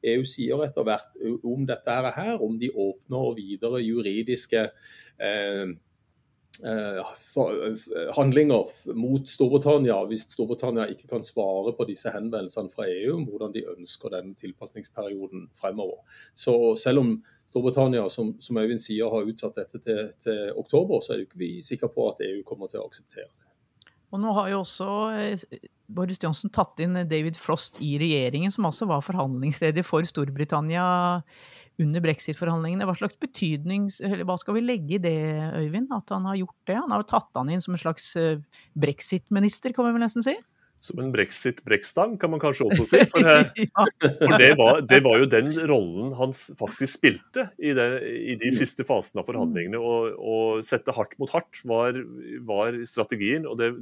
EU 0.03 0.25
sier 0.29 0.65
etter 0.65 0.87
hvert 0.87 1.17
om 1.45 1.67
dette 1.69 2.01
her, 2.17 2.41
om 2.43 2.59
de 2.61 2.71
åpner 2.73 3.35
videre 3.37 3.83
juridiske 3.85 4.63
eh, 5.21 5.73
eh, 6.65 7.01
handlinger 8.17 8.95
mot 8.97 9.29
Storbritannia 9.29 9.99
hvis 10.09 10.27
Storbritannia 10.35 10.89
ikke 10.93 11.11
kan 11.11 11.27
svare 11.27 11.75
på 11.77 11.89
disse 11.89 12.13
henvendelsene 12.15 12.73
fra 12.73 12.89
EU 12.89 13.19
om 13.19 13.27
hvordan 13.29 13.53
de 13.57 13.67
ønsker 13.75 14.17
den 14.17 14.33
tilpasningsperioden 14.39 15.51
fremover. 15.61 16.01
Så 16.35 16.77
selv 16.81 17.05
om 17.05 17.13
Storbritannia 17.51 18.09
som, 18.09 18.37
som 18.41 18.59
Øyvind 18.63 18.83
sier, 18.83 19.11
har 19.11 19.27
utsatt 19.27 19.59
dette 19.59 19.83
til, 19.83 20.11
til 20.23 20.53
oktober, 20.57 21.03
så 21.03 21.13
er 21.13 21.21
det 21.21 21.29
ikke 21.29 21.45
vi 21.45 21.53
sikre 21.67 21.91
på 21.91 22.13
at 22.13 22.23
EU 22.29 22.45
kommer 22.47 22.71
til 22.71 22.83
å 22.83 22.87
akseptere 22.87 23.27
det. 23.27 23.49
Og 24.11 24.23
nå 24.23 24.33
har 24.35 24.51
jo 24.51 24.63
også 24.65 24.89
eh, 25.15 25.43
Boris 25.95 26.21
Johnson 26.23 26.53
tatt 26.55 26.81
inn 26.83 26.99
David 27.11 27.39
Frost 27.41 27.81
i 27.83 27.97
regjeringen, 28.01 28.53
som 28.55 28.69
altså 28.69 28.89
var 28.91 29.03
forhandlingsleder 29.07 29.87
for 29.87 30.07
Storbritannia 30.07 30.85
under 31.81 32.05
brexit-forhandlingene. 32.05 32.87
Hva 32.89 32.97
slags 32.99 33.19
betydning, 33.21 33.89
eller 34.05 34.27
hva 34.29 34.37
skal 34.41 34.59
vi 34.59 34.65
legge 34.65 34.99
i 34.99 35.03
det, 35.03 35.17
Øyvind, 35.57 35.91
at 35.97 36.13
han 36.15 36.29
har 36.29 36.39
gjort 36.43 36.71
det? 36.71 36.79
Han 36.79 36.95
har 36.95 37.03
jo 37.03 37.11
tatt 37.15 37.41
han 37.41 37.51
inn 37.53 37.65
som 37.65 37.77
en 37.77 37.83
slags 37.83 38.13
eh, 38.21 38.41
brexit-minister, 38.79 39.75
kan 39.77 39.89
vi 39.89 39.95
vel 39.97 40.05
nesten 40.05 40.27
si? 40.27 40.37
Som 40.81 41.01
en 41.03 41.11
brexit-brekkstang, 41.13 42.15
kan 42.21 42.33
man 42.33 42.41
kanskje 42.41 42.69
også 42.71 42.87
si. 42.89 43.01
For, 43.13 43.25
eh, 43.29 43.51
ja. 43.67 43.87
for 44.01 44.37
det, 44.41 44.53
var, 44.61 44.81
det, 44.89 45.01
var, 45.05 45.19
jo 45.21 45.29
den 45.33 45.51
rollen 45.69 46.15
han 46.17 46.33
faktisk 46.37 46.95
spilte 46.95 47.51
i, 47.61 47.75
det, 47.77 47.89
i 48.33 48.39
de 48.41 48.53
siste 48.57 48.87
fasene 48.89 49.25
av 49.25 49.29
forhandlingene. 49.29 49.81
Å 49.81 50.39
sette 50.65 50.95
hardt 50.97 51.19
mot 51.21 51.33
hardt 51.35 51.61
var, 51.69 52.01
var 52.49 52.81
strategien. 52.89 53.49
Og 53.49 53.61
det, 53.61 53.75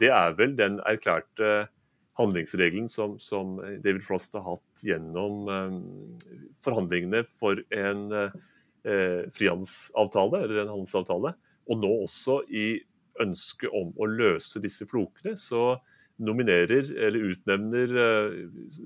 det, 0.00 0.10
er 0.12 0.36
vel 0.38 0.56
den 0.58 0.78
erklærte 0.86 1.68
handlingsregelen 2.16 2.88
som, 2.88 3.18
som, 3.20 3.56
David 3.84 4.04
Frost 4.04 4.36
har 4.36 4.44
hatt 4.46 4.84
gjennom 4.84 5.50
eh, 5.52 5.80
forhandlingene 6.64 7.24
for 7.28 7.60
en 7.74 8.06
eh, 8.16 9.26
frihandelsavtale, 9.36 10.44
eller 10.46 10.62
en 10.62 10.72
handelsavtale. 10.76 11.34
Og 11.66 11.82
nå 11.82 11.92
også 12.06 12.40
i 12.48 12.68
ønsket 13.20 13.72
om 13.74 13.92
å 13.96 14.08
løse 14.08 14.60
disse 14.62 14.88
flokene. 14.88 15.36
så 15.40 15.76
nominerer 16.16 16.88
eller 16.96 17.32
utnevner 17.32 17.96
eh, 18.02 18.36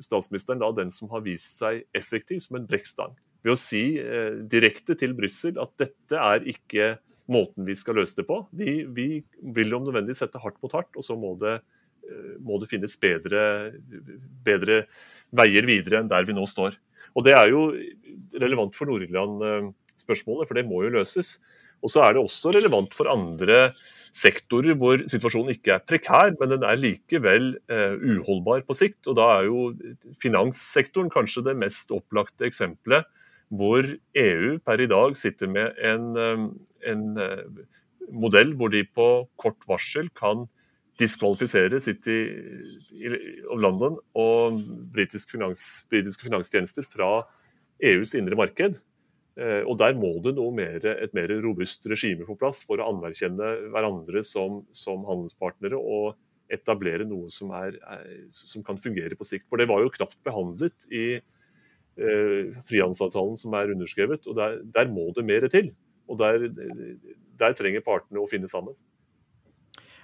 statsministeren 0.02 0.62
da 0.62 0.71
den 0.75 0.90
som 0.95 1.11
har 1.14 1.23
vist 1.26 1.61
seg 1.61 1.85
effektiv 1.97 2.43
som 2.45 2.59
en 2.59 2.67
brekkstang. 2.71 3.14
Ved 3.45 3.55
å 3.55 3.61
si 3.61 3.85
eh, 4.02 4.40
direkte 4.50 4.97
til 4.99 5.14
Brussel 5.19 5.61
at 5.62 5.73
dette 5.81 6.19
er 6.19 6.47
ikke 6.50 6.97
måten 7.31 7.67
vi 7.67 7.77
skal 7.79 7.99
løse 8.01 8.19
det 8.19 8.27
på. 8.29 8.43
Vi, 8.57 8.83
vi 8.91 9.09
vil 9.57 9.77
om 9.77 9.87
nødvendig 9.87 10.17
sette 10.19 10.41
hardt 10.43 10.59
mot 10.63 10.75
hardt, 10.77 10.93
og 10.97 11.07
så 11.07 11.17
må 11.19 11.35
det, 11.41 11.59
eh, 12.07 12.35
må 12.43 12.61
det 12.61 12.71
finnes 12.71 12.97
bedre, 13.01 13.43
bedre, 14.47 14.85
veier 15.31 15.69
videre 15.69 16.03
enn 16.03 16.11
der 16.11 16.27
vi 16.27 16.37
nå 16.37 16.47
står. 16.51 16.79
Og 17.14 17.25
Det 17.27 17.35
er 17.35 17.49
jo 17.51 17.71
relevant 18.38 18.77
for 18.77 18.90
Nord-Irland-spørsmålet, 18.90 20.47
for 20.47 20.59
det 20.59 20.69
må 20.69 20.85
jo 20.85 20.95
løses. 21.01 21.38
Og 21.81 21.90
så 21.90 22.05
er 22.05 22.14
det 22.14 22.23
også 22.23 22.53
relevant 22.55 22.93
for 22.95 23.11
andre 23.11 23.71
sektorer 24.11 24.77
hvor 24.79 25.01
situasjonen 25.11 25.55
ikke 25.55 25.77
er 25.77 25.85
prekær, 25.87 26.35
men 26.38 26.53
den 26.53 26.66
er 26.66 26.79
likevel 26.79 27.55
eh, 27.71 27.95
uholdbar 27.97 28.66
på 28.66 28.77
sikt. 28.77 29.01
Og 29.09 29.16
da 29.19 29.29
er 29.38 29.49
jo 29.49 29.71
finanssektoren 30.23 31.11
kanskje 31.12 31.47
det 31.47 31.57
mest 31.59 31.95
opplagte 31.95 32.47
eksempelet 32.49 33.09
hvor 33.51 33.87
EU 34.23 34.57
per 34.63 34.83
i 34.83 34.89
dag 34.91 35.17
sitter 35.19 35.51
med 35.51 35.79
en, 35.83 36.07
um, 36.17 36.49
en 36.87 37.05
uh, 37.19 37.67
modell 38.15 38.55
hvor 38.59 38.71
de 38.73 38.85
på 38.87 39.09
kort 39.41 39.67
varsel 39.69 40.11
kan 40.17 40.47
diskvalifisere 41.01 41.81
City 41.83 42.19
of 43.51 43.61
London 43.63 43.97
og 44.19 44.61
britiske 44.93 45.37
finans, 45.37 45.67
finanstjenester 45.91 46.87
fra 46.87 47.23
EUs 47.81 48.15
indre 48.19 48.37
marked. 48.39 48.79
Eh, 49.41 49.63
og 49.65 49.79
Der 49.81 49.95
må 49.97 50.13
det 50.21 50.35
mer, 50.37 50.85
et 50.91 51.15
mer 51.15 51.33
robust 51.41 51.87
regime 51.89 52.27
på 52.27 52.37
plass 52.37 52.65
for 52.67 52.81
å 52.81 52.91
anerkjenne 52.93 53.71
hverandre 53.73 54.25
som, 54.27 54.65
som 54.77 55.07
handelspartnere 55.09 55.79
og 55.79 56.19
etablere 56.51 57.07
noe 57.07 57.31
som, 57.31 57.53
er, 57.55 57.79
som, 58.35 58.63
kan 58.67 58.77
fungere 58.77 59.17
på 59.17 59.25
sikt. 59.25 59.47
For 59.49 59.57
Det 59.57 59.69
var 59.71 59.85
jo 59.85 59.95
knapt 59.95 60.19
behandlet 60.27 60.91
i 60.91 61.07
eh, 61.17 61.25
frihandelsavtalen 61.96 63.37
som 63.40 63.57
er 63.59 63.72
underskrevet. 63.74 64.26
og 64.31 64.37
Der, 64.38 64.61
der 64.64 64.92
må 64.92 65.11
det 65.16 65.24
mer 65.26 65.48
til. 65.53 65.72
Og 66.09 66.18
der, 66.18 66.48
der 67.38 67.57
trenger 67.59 67.85
partene 67.87 68.22
å 68.22 68.31
finne 68.31 68.48
sammen. 68.50 68.76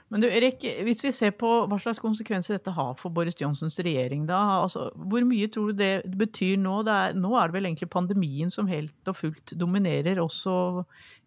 Men 0.06 0.22
du 0.22 0.28
Erik, 0.30 0.62
hvis 0.86 1.00
vi 1.02 1.10
ser 1.10 1.32
på 1.34 1.48
hva 1.66 1.76
slags 1.82 1.98
konsekvenser 1.98 2.54
dette 2.60 2.70
har 2.76 2.92
for 3.00 3.10
Boris 3.10 3.34
Johnsons 3.40 3.80
regjering, 3.82 4.22
da, 4.28 4.38
altså, 4.62 4.86
hvor 4.94 5.24
mye 5.26 5.48
tror 5.50 5.72
du 5.72 5.80
det 5.80 6.06
betyr 6.20 6.60
nå? 6.62 6.76
Det 6.86 6.94
er, 6.94 7.16
nå 7.18 7.32
er 7.34 7.48
det 7.48 7.56
vel 7.56 7.66
egentlig 7.66 7.90
pandemien 7.90 8.52
som 8.54 8.70
helt 8.70 9.10
og 9.10 9.18
fullt 9.18 9.56
dominerer 9.58 10.20
også 10.22 10.84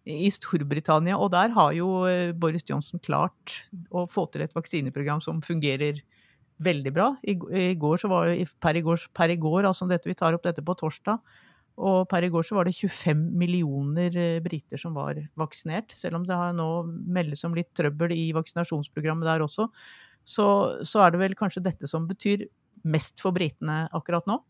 i 0.08 0.30
Storbritannia. 0.32 1.18
Og 1.20 1.28
der 1.34 1.52
har 1.52 1.74
jo 1.76 1.90
eh, 2.08 2.32
Boris 2.32 2.64
Johnson 2.64 3.02
klart 3.04 3.58
å 3.92 4.06
få 4.08 4.24
til 4.32 4.46
et 4.46 4.56
vaksineprogram 4.56 5.20
som 5.24 5.44
fungerer 5.44 6.00
veldig 6.60 6.92
bra. 6.94 7.12
I, 7.22 7.36
i 7.56 7.68
går 7.80 8.02
så 8.02 8.10
var, 8.10 8.30
per, 8.62 8.78
i 8.78 8.82
går, 8.84 9.06
per 9.16 9.32
i 9.32 9.38
går, 9.40 9.68
altså 9.68 9.88
dette, 9.90 10.08
vi 10.10 10.18
tar 10.18 10.36
opp 10.36 10.44
dette 10.46 10.64
på 10.64 10.76
torsdag, 10.78 11.20
og 11.80 12.04
per 12.10 12.26
i 12.26 12.30
går 12.32 12.44
så 12.44 12.58
var 12.58 12.68
det 12.68 12.76
25 12.76 13.22
millioner 13.40 14.16
eh, 14.18 14.42
briter 14.44 14.80
som 14.80 14.96
var 14.96 15.16
vaksinert. 15.40 15.94
Selv 15.96 16.18
om 16.18 16.26
det 16.28 16.36
har 16.36 16.52
nå 16.56 16.68
meldes 16.84 17.46
om 17.48 17.56
litt 17.56 17.70
trøbbel 17.76 18.12
i 18.12 18.30
vaksinasjonsprogrammet 18.36 19.28
der 19.28 19.44
også, 19.46 19.70
så, 20.28 20.46
så 20.84 21.06
er 21.06 21.14
det 21.14 21.22
vel 21.22 21.36
kanskje 21.38 21.64
dette 21.64 21.88
som 21.88 22.04
betyr 22.10 22.44
mest 22.90 23.22
for 23.22 23.36
britene 23.36 23.86
akkurat 23.96 24.28
nå? 24.28 24.40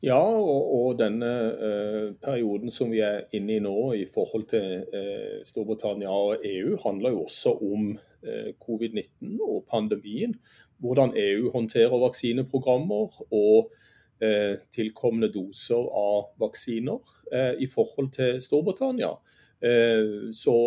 Ja, 0.00 0.16
og, 0.16 0.68
og 0.72 0.94
denne 0.96 1.30
eh, 1.60 2.04
perioden 2.24 2.72
som 2.72 2.88
vi 2.88 3.02
er 3.04 3.26
inne 3.36 3.58
i 3.58 3.60
nå 3.60 3.74
i 3.98 4.06
forhold 4.08 4.46
til 4.48 4.86
eh, 4.96 5.42
Storbritannia 5.44 6.08
og 6.08 6.46
EU, 6.46 6.78
handler 6.80 7.12
jo 7.12 7.26
også 7.26 7.52
om 7.52 7.90
eh, 8.24 8.54
covid-19 8.64 9.36
og 9.44 9.66
pandemien. 9.68 10.38
Hvordan 10.80 11.12
EU 11.20 11.50
håndterer 11.52 12.00
vaksineprogrammer 12.00 13.12
og 13.28 13.74
eh, 14.24 14.56
tilkomne 14.72 15.28
doser 15.28 15.84
av 15.84 16.32
vaksiner 16.40 17.12
eh, 17.28 17.60
i 17.60 17.68
forhold 17.68 18.08
til 18.16 18.40
Storbritannia. 18.40 19.12
Eh, 19.60 20.32
så 20.32 20.58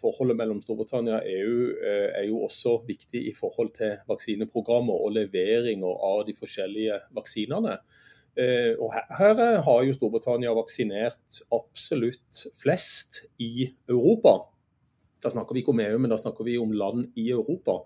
Forholdet 0.00 0.40
mellom 0.40 0.64
Storbritannia 0.64 1.20
og 1.20 1.28
EU 1.36 1.70
er 1.84 2.24
jo 2.24 2.40
også 2.48 2.78
viktig 2.88 3.26
i 3.28 3.36
forhold 3.36 3.74
til 3.76 3.98
vaksineprogrammer 4.08 4.96
og 4.96 5.12
leveringer 5.20 6.04
av 6.08 6.24
de 6.24 6.40
forskjellige 6.40 7.02
vaksinene. 7.12 7.82
Eh, 8.38 8.74
og 8.78 8.92
her, 8.94 9.08
her 9.18 9.62
har 9.66 9.80
jo 9.82 9.96
Storbritannia 9.96 10.52
vaksinert 10.54 11.40
absolutt 11.54 12.44
flest 12.60 13.24
i 13.42 13.66
Europa. 13.90 14.36
Da 15.18 15.32
snakker 15.34 15.56
vi 15.56 15.64
ikke 15.64 15.74
om 15.74 15.82
EU, 15.82 15.98
men 15.98 16.12
da 16.12 16.18
snakker 16.20 16.46
vi 16.46 16.54
om 16.62 16.70
land 16.70 17.08
i 17.18 17.28
Europa. 17.34 17.80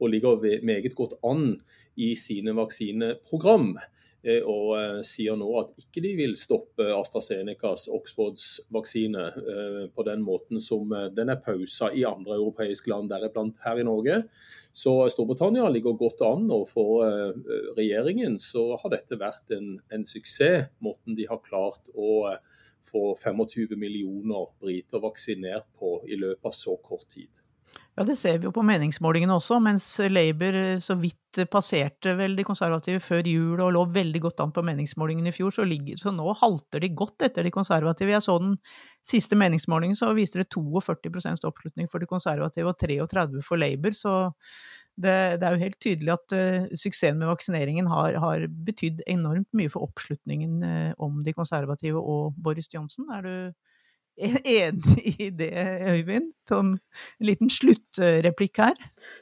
Og 0.00 0.12
ligger 0.12 0.44
meget 0.66 0.92
godt 0.96 1.16
an 1.24 1.54
i 1.96 2.12
sine 2.20 2.52
vaksineprogram. 2.56 3.78
Eh, 4.24 4.40
og 4.48 4.70
eh, 4.78 5.00
sier 5.04 5.36
nå 5.36 5.46
at 5.60 5.74
ikke 5.82 6.00
de 6.04 6.14
vil 6.16 6.34
stoppe 6.40 6.86
AstraZenecas 6.96 7.90
Oxfords 7.92 8.46
vaksine 8.72 9.24
eh, 9.28 9.80
på 9.92 10.06
den 10.08 10.24
måten 10.24 10.62
som 10.64 10.92
den 11.12 11.32
er 11.32 11.42
pausa 11.44 11.90
i 11.92 12.06
andre 12.08 12.38
europeiske 12.38 12.88
land, 12.88 13.10
deriblant 13.12 13.60
her 13.66 13.82
i 13.82 13.86
Norge. 13.86 14.22
Så 14.74 14.96
Storbritannia 15.12 15.68
ligger 15.70 15.98
godt 15.98 16.24
an, 16.26 16.48
og 16.50 16.64
for 16.66 17.04
regjeringen 17.76 18.40
så 18.42 18.72
har 18.80 18.90
dette 18.96 19.20
vært 19.20 19.54
en, 19.54 19.76
en 19.94 20.06
suksess, 20.08 20.72
måten 20.82 21.14
de 21.14 21.28
har 21.30 21.44
klart 21.44 21.92
å 21.94 22.34
få 22.84 23.04
25 23.20 23.76
millioner 23.78 24.50
briter 24.60 25.04
vaksinert 25.04 25.68
på 25.78 26.00
i 26.10 26.18
løpet 26.18 26.50
av 26.50 26.56
så 26.56 26.74
kort 26.82 27.06
tid. 27.12 27.44
Ja, 27.94 28.02
det 28.02 28.16
ser 28.18 28.40
vi 28.40 28.48
jo 28.48 28.50
på 28.54 28.64
meningsmålingene 28.66 29.36
også, 29.38 29.60
mens 29.62 29.84
Labour 30.10 30.56
så 30.82 30.96
vidt 30.98 31.38
passerte 31.50 32.16
vel 32.18 32.34
de 32.34 32.46
konservative 32.46 33.02
før 33.02 33.26
jul 33.30 33.60
og 33.62 33.70
lå 33.76 33.84
veldig 33.94 34.22
godt 34.24 34.42
an 34.42 34.54
på 34.54 34.64
meningsmålingene 34.66 35.30
i 35.30 35.34
fjor, 35.34 35.54
så, 35.54 35.66
ligger, 35.68 36.00
så 36.00 36.10
nå 36.14 36.26
halter 36.40 36.82
de 36.82 36.90
godt 36.90 37.22
etter 37.28 37.46
de 37.46 37.54
konservative. 37.54 38.10
Jeg 38.10 38.26
så 38.26 38.36
den 38.42 38.56
siste 39.06 39.38
meningsmålingen, 39.38 39.98
så 39.98 40.10
viste 40.16 40.42
det 40.42 40.50
42 40.50 41.46
oppslutning 41.46 41.90
for 41.90 42.02
de 42.02 42.10
konservative 42.10 42.72
og 42.72 42.80
33 42.82 43.44
for 43.46 43.62
Labour, 43.62 43.94
så 43.94 44.16
det, 44.94 45.14
det, 45.40 45.46
er 45.46 45.54
jo 45.54 45.62
helt 45.62 45.78
tydelig 45.82 46.12
at 46.14 46.34
uh, 46.34 46.66
suksessen 46.78 47.18
med 47.18 47.30
vaksineringen 47.30 47.86
har, 47.90 48.18
har 48.22 48.46
betydd 48.66 49.02
enormt 49.10 49.50
mye 49.54 49.70
for 49.70 49.86
oppslutningen 49.86 50.62
uh, 50.62 50.90
om 51.02 51.22
de 51.26 51.34
konservative 51.34 51.98
og 51.98 52.34
Boris 52.42 52.70
Johnson. 52.74 53.10
Er 53.10 53.26
du 53.26 53.34
enig 54.44 55.14
i 55.18 55.30
det, 55.34 55.52
Øyvind? 55.90 56.32
Tom, 56.48 56.74
en 57.20 57.26
liten 57.26 57.50
sluttreplikk 57.50 58.60
her? 58.62 58.80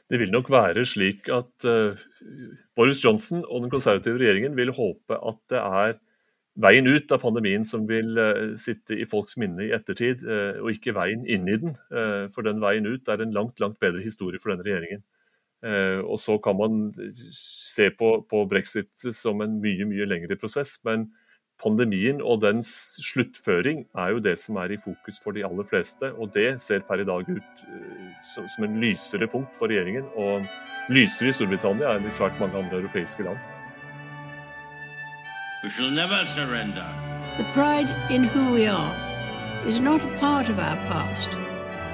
Det 0.09 0.19
vil 0.21 0.33
nok 0.33 0.51
være 0.53 0.85
slik 0.85 1.29
at 1.33 1.67
uh, 1.67 1.99
Boris 2.77 3.01
Johnson 3.03 3.43
og 3.47 3.63
den 3.63 3.73
konservative 3.73 4.19
regjeringen 4.21 4.57
vil 4.57 4.73
håpe 4.75 5.17
at 5.17 5.39
det 5.49 5.61
er 5.61 5.95
veien 6.61 6.85
ut 6.85 7.09
av 7.09 7.23
pandemien 7.23 7.65
som 7.65 7.87
vil 7.89 8.13
uh, 8.19 8.53
sitte 8.61 8.99
i 8.99 9.07
folks 9.09 9.39
minne 9.41 9.65
i 9.65 9.71
ettertid, 9.73 10.21
uh, 10.27 10.61
og 10.61 10.75
ikke 10.75 10.93
veien 10.93 11.25
inn 11.25 11.49
i 11.49 11.57
den. 11.57 11.75
for 12.35 12.45
den 12.45 12.61
veien 12.61 12.85
ut 12.85 13.09
er 13.09 13.23
en 13.23 13.33
langt, 13.33 13.59
langt 13.63 13.79
bedre 13.81 14.03
historie 14.03 14.41
for 14.41 14.53
denne 14.53 14.67
regjeringen. 14.67 15.03
og 16.03 16.19
så 16.19 16.37
kan 16.43 16.57
man 16.59 16.93
se 17.31 17.89
på, 17.89 18.27
på 18.29 18.45
brexit 18.51 18.91
som 19.15 19.41
en 19.41 19.61
mye, 19.63 19.85
mye 19.87 20.05
lengre 20.05 20.35
prosess. 20.35 20.79
men 20.83 21.07
pandemien 21.63 22.19
og 22.21 22.41
dens 22.43 22.69
sluttføring 23.03 23.85
er 23.95 24.13
jo 24.13 24.21
det 24.23 24.35
som 24.41 24.57
er 24.61 24.73
i 24.73 24.79
fokus 24.79 25.19
for 25.23 25.35
de 25.35 25.45
aller 25.47 25.65
fleste. 25.67 26.11
Og 26.19 26.33
det 26.35 26.61
ser 26.61 26.83
per 26.87 27.01
i 27.01 27.07
dag 27.07 27.29
ut 27.29 27.63
eh, 27.67 28.11
som 28.23 28.67
en 28.67 28.79
lysere 28.81 29.27
punkt 29.31 29.55
for 29.57 29.71
regjeringen, 29.71 30.05
og 30.15 30.43
lysere 30.91 31.31
i 31.31 31.37
Storbritannia 31.37 31.95
enn 31.95 32.07
i 32.07 32.13
svært 32.13 32.39
mange 32.41 32.59
andre 32.59 32.81
europeiske 32.81 33.25
land. 33.27 33.39
We 35.63 35.71
shall 35.71 35.91
never 35.91 36.25
surrender. 36.35 36.87
The 37.37 37.47
pride 37.55 37.89
in 38.11 38.25
who 38.25 38.53
we 38.53 38.67
are 38.67 38.93
is 39.65 39.79
not 39.79 40.03
a 40.03 40.19
part 40.19 40.49
of 40.49 40.59
our 40.59 40.75
past. 40.91 41.29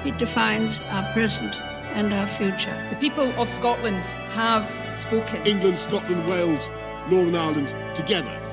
It 0.04 0.18
defines 0.18 0.82
our 0.90 1.06
present 1.14 1.62
and 1.94 2.12
our 2.12 2.26
future. 2.26 2.74
The 2.90 2.96
people 2.96 3.30
of 3.38 3.48
Scotland 3.48 4.04
have 4.34 4.66
spoken. 4.90 5.46
England, 5.46 5.78
Scotland, 5.78 6.26
Wales, 6.28 6.68
Northern 7.10 7.36
Ireland, 7.36 7.74
together 7.94 8.49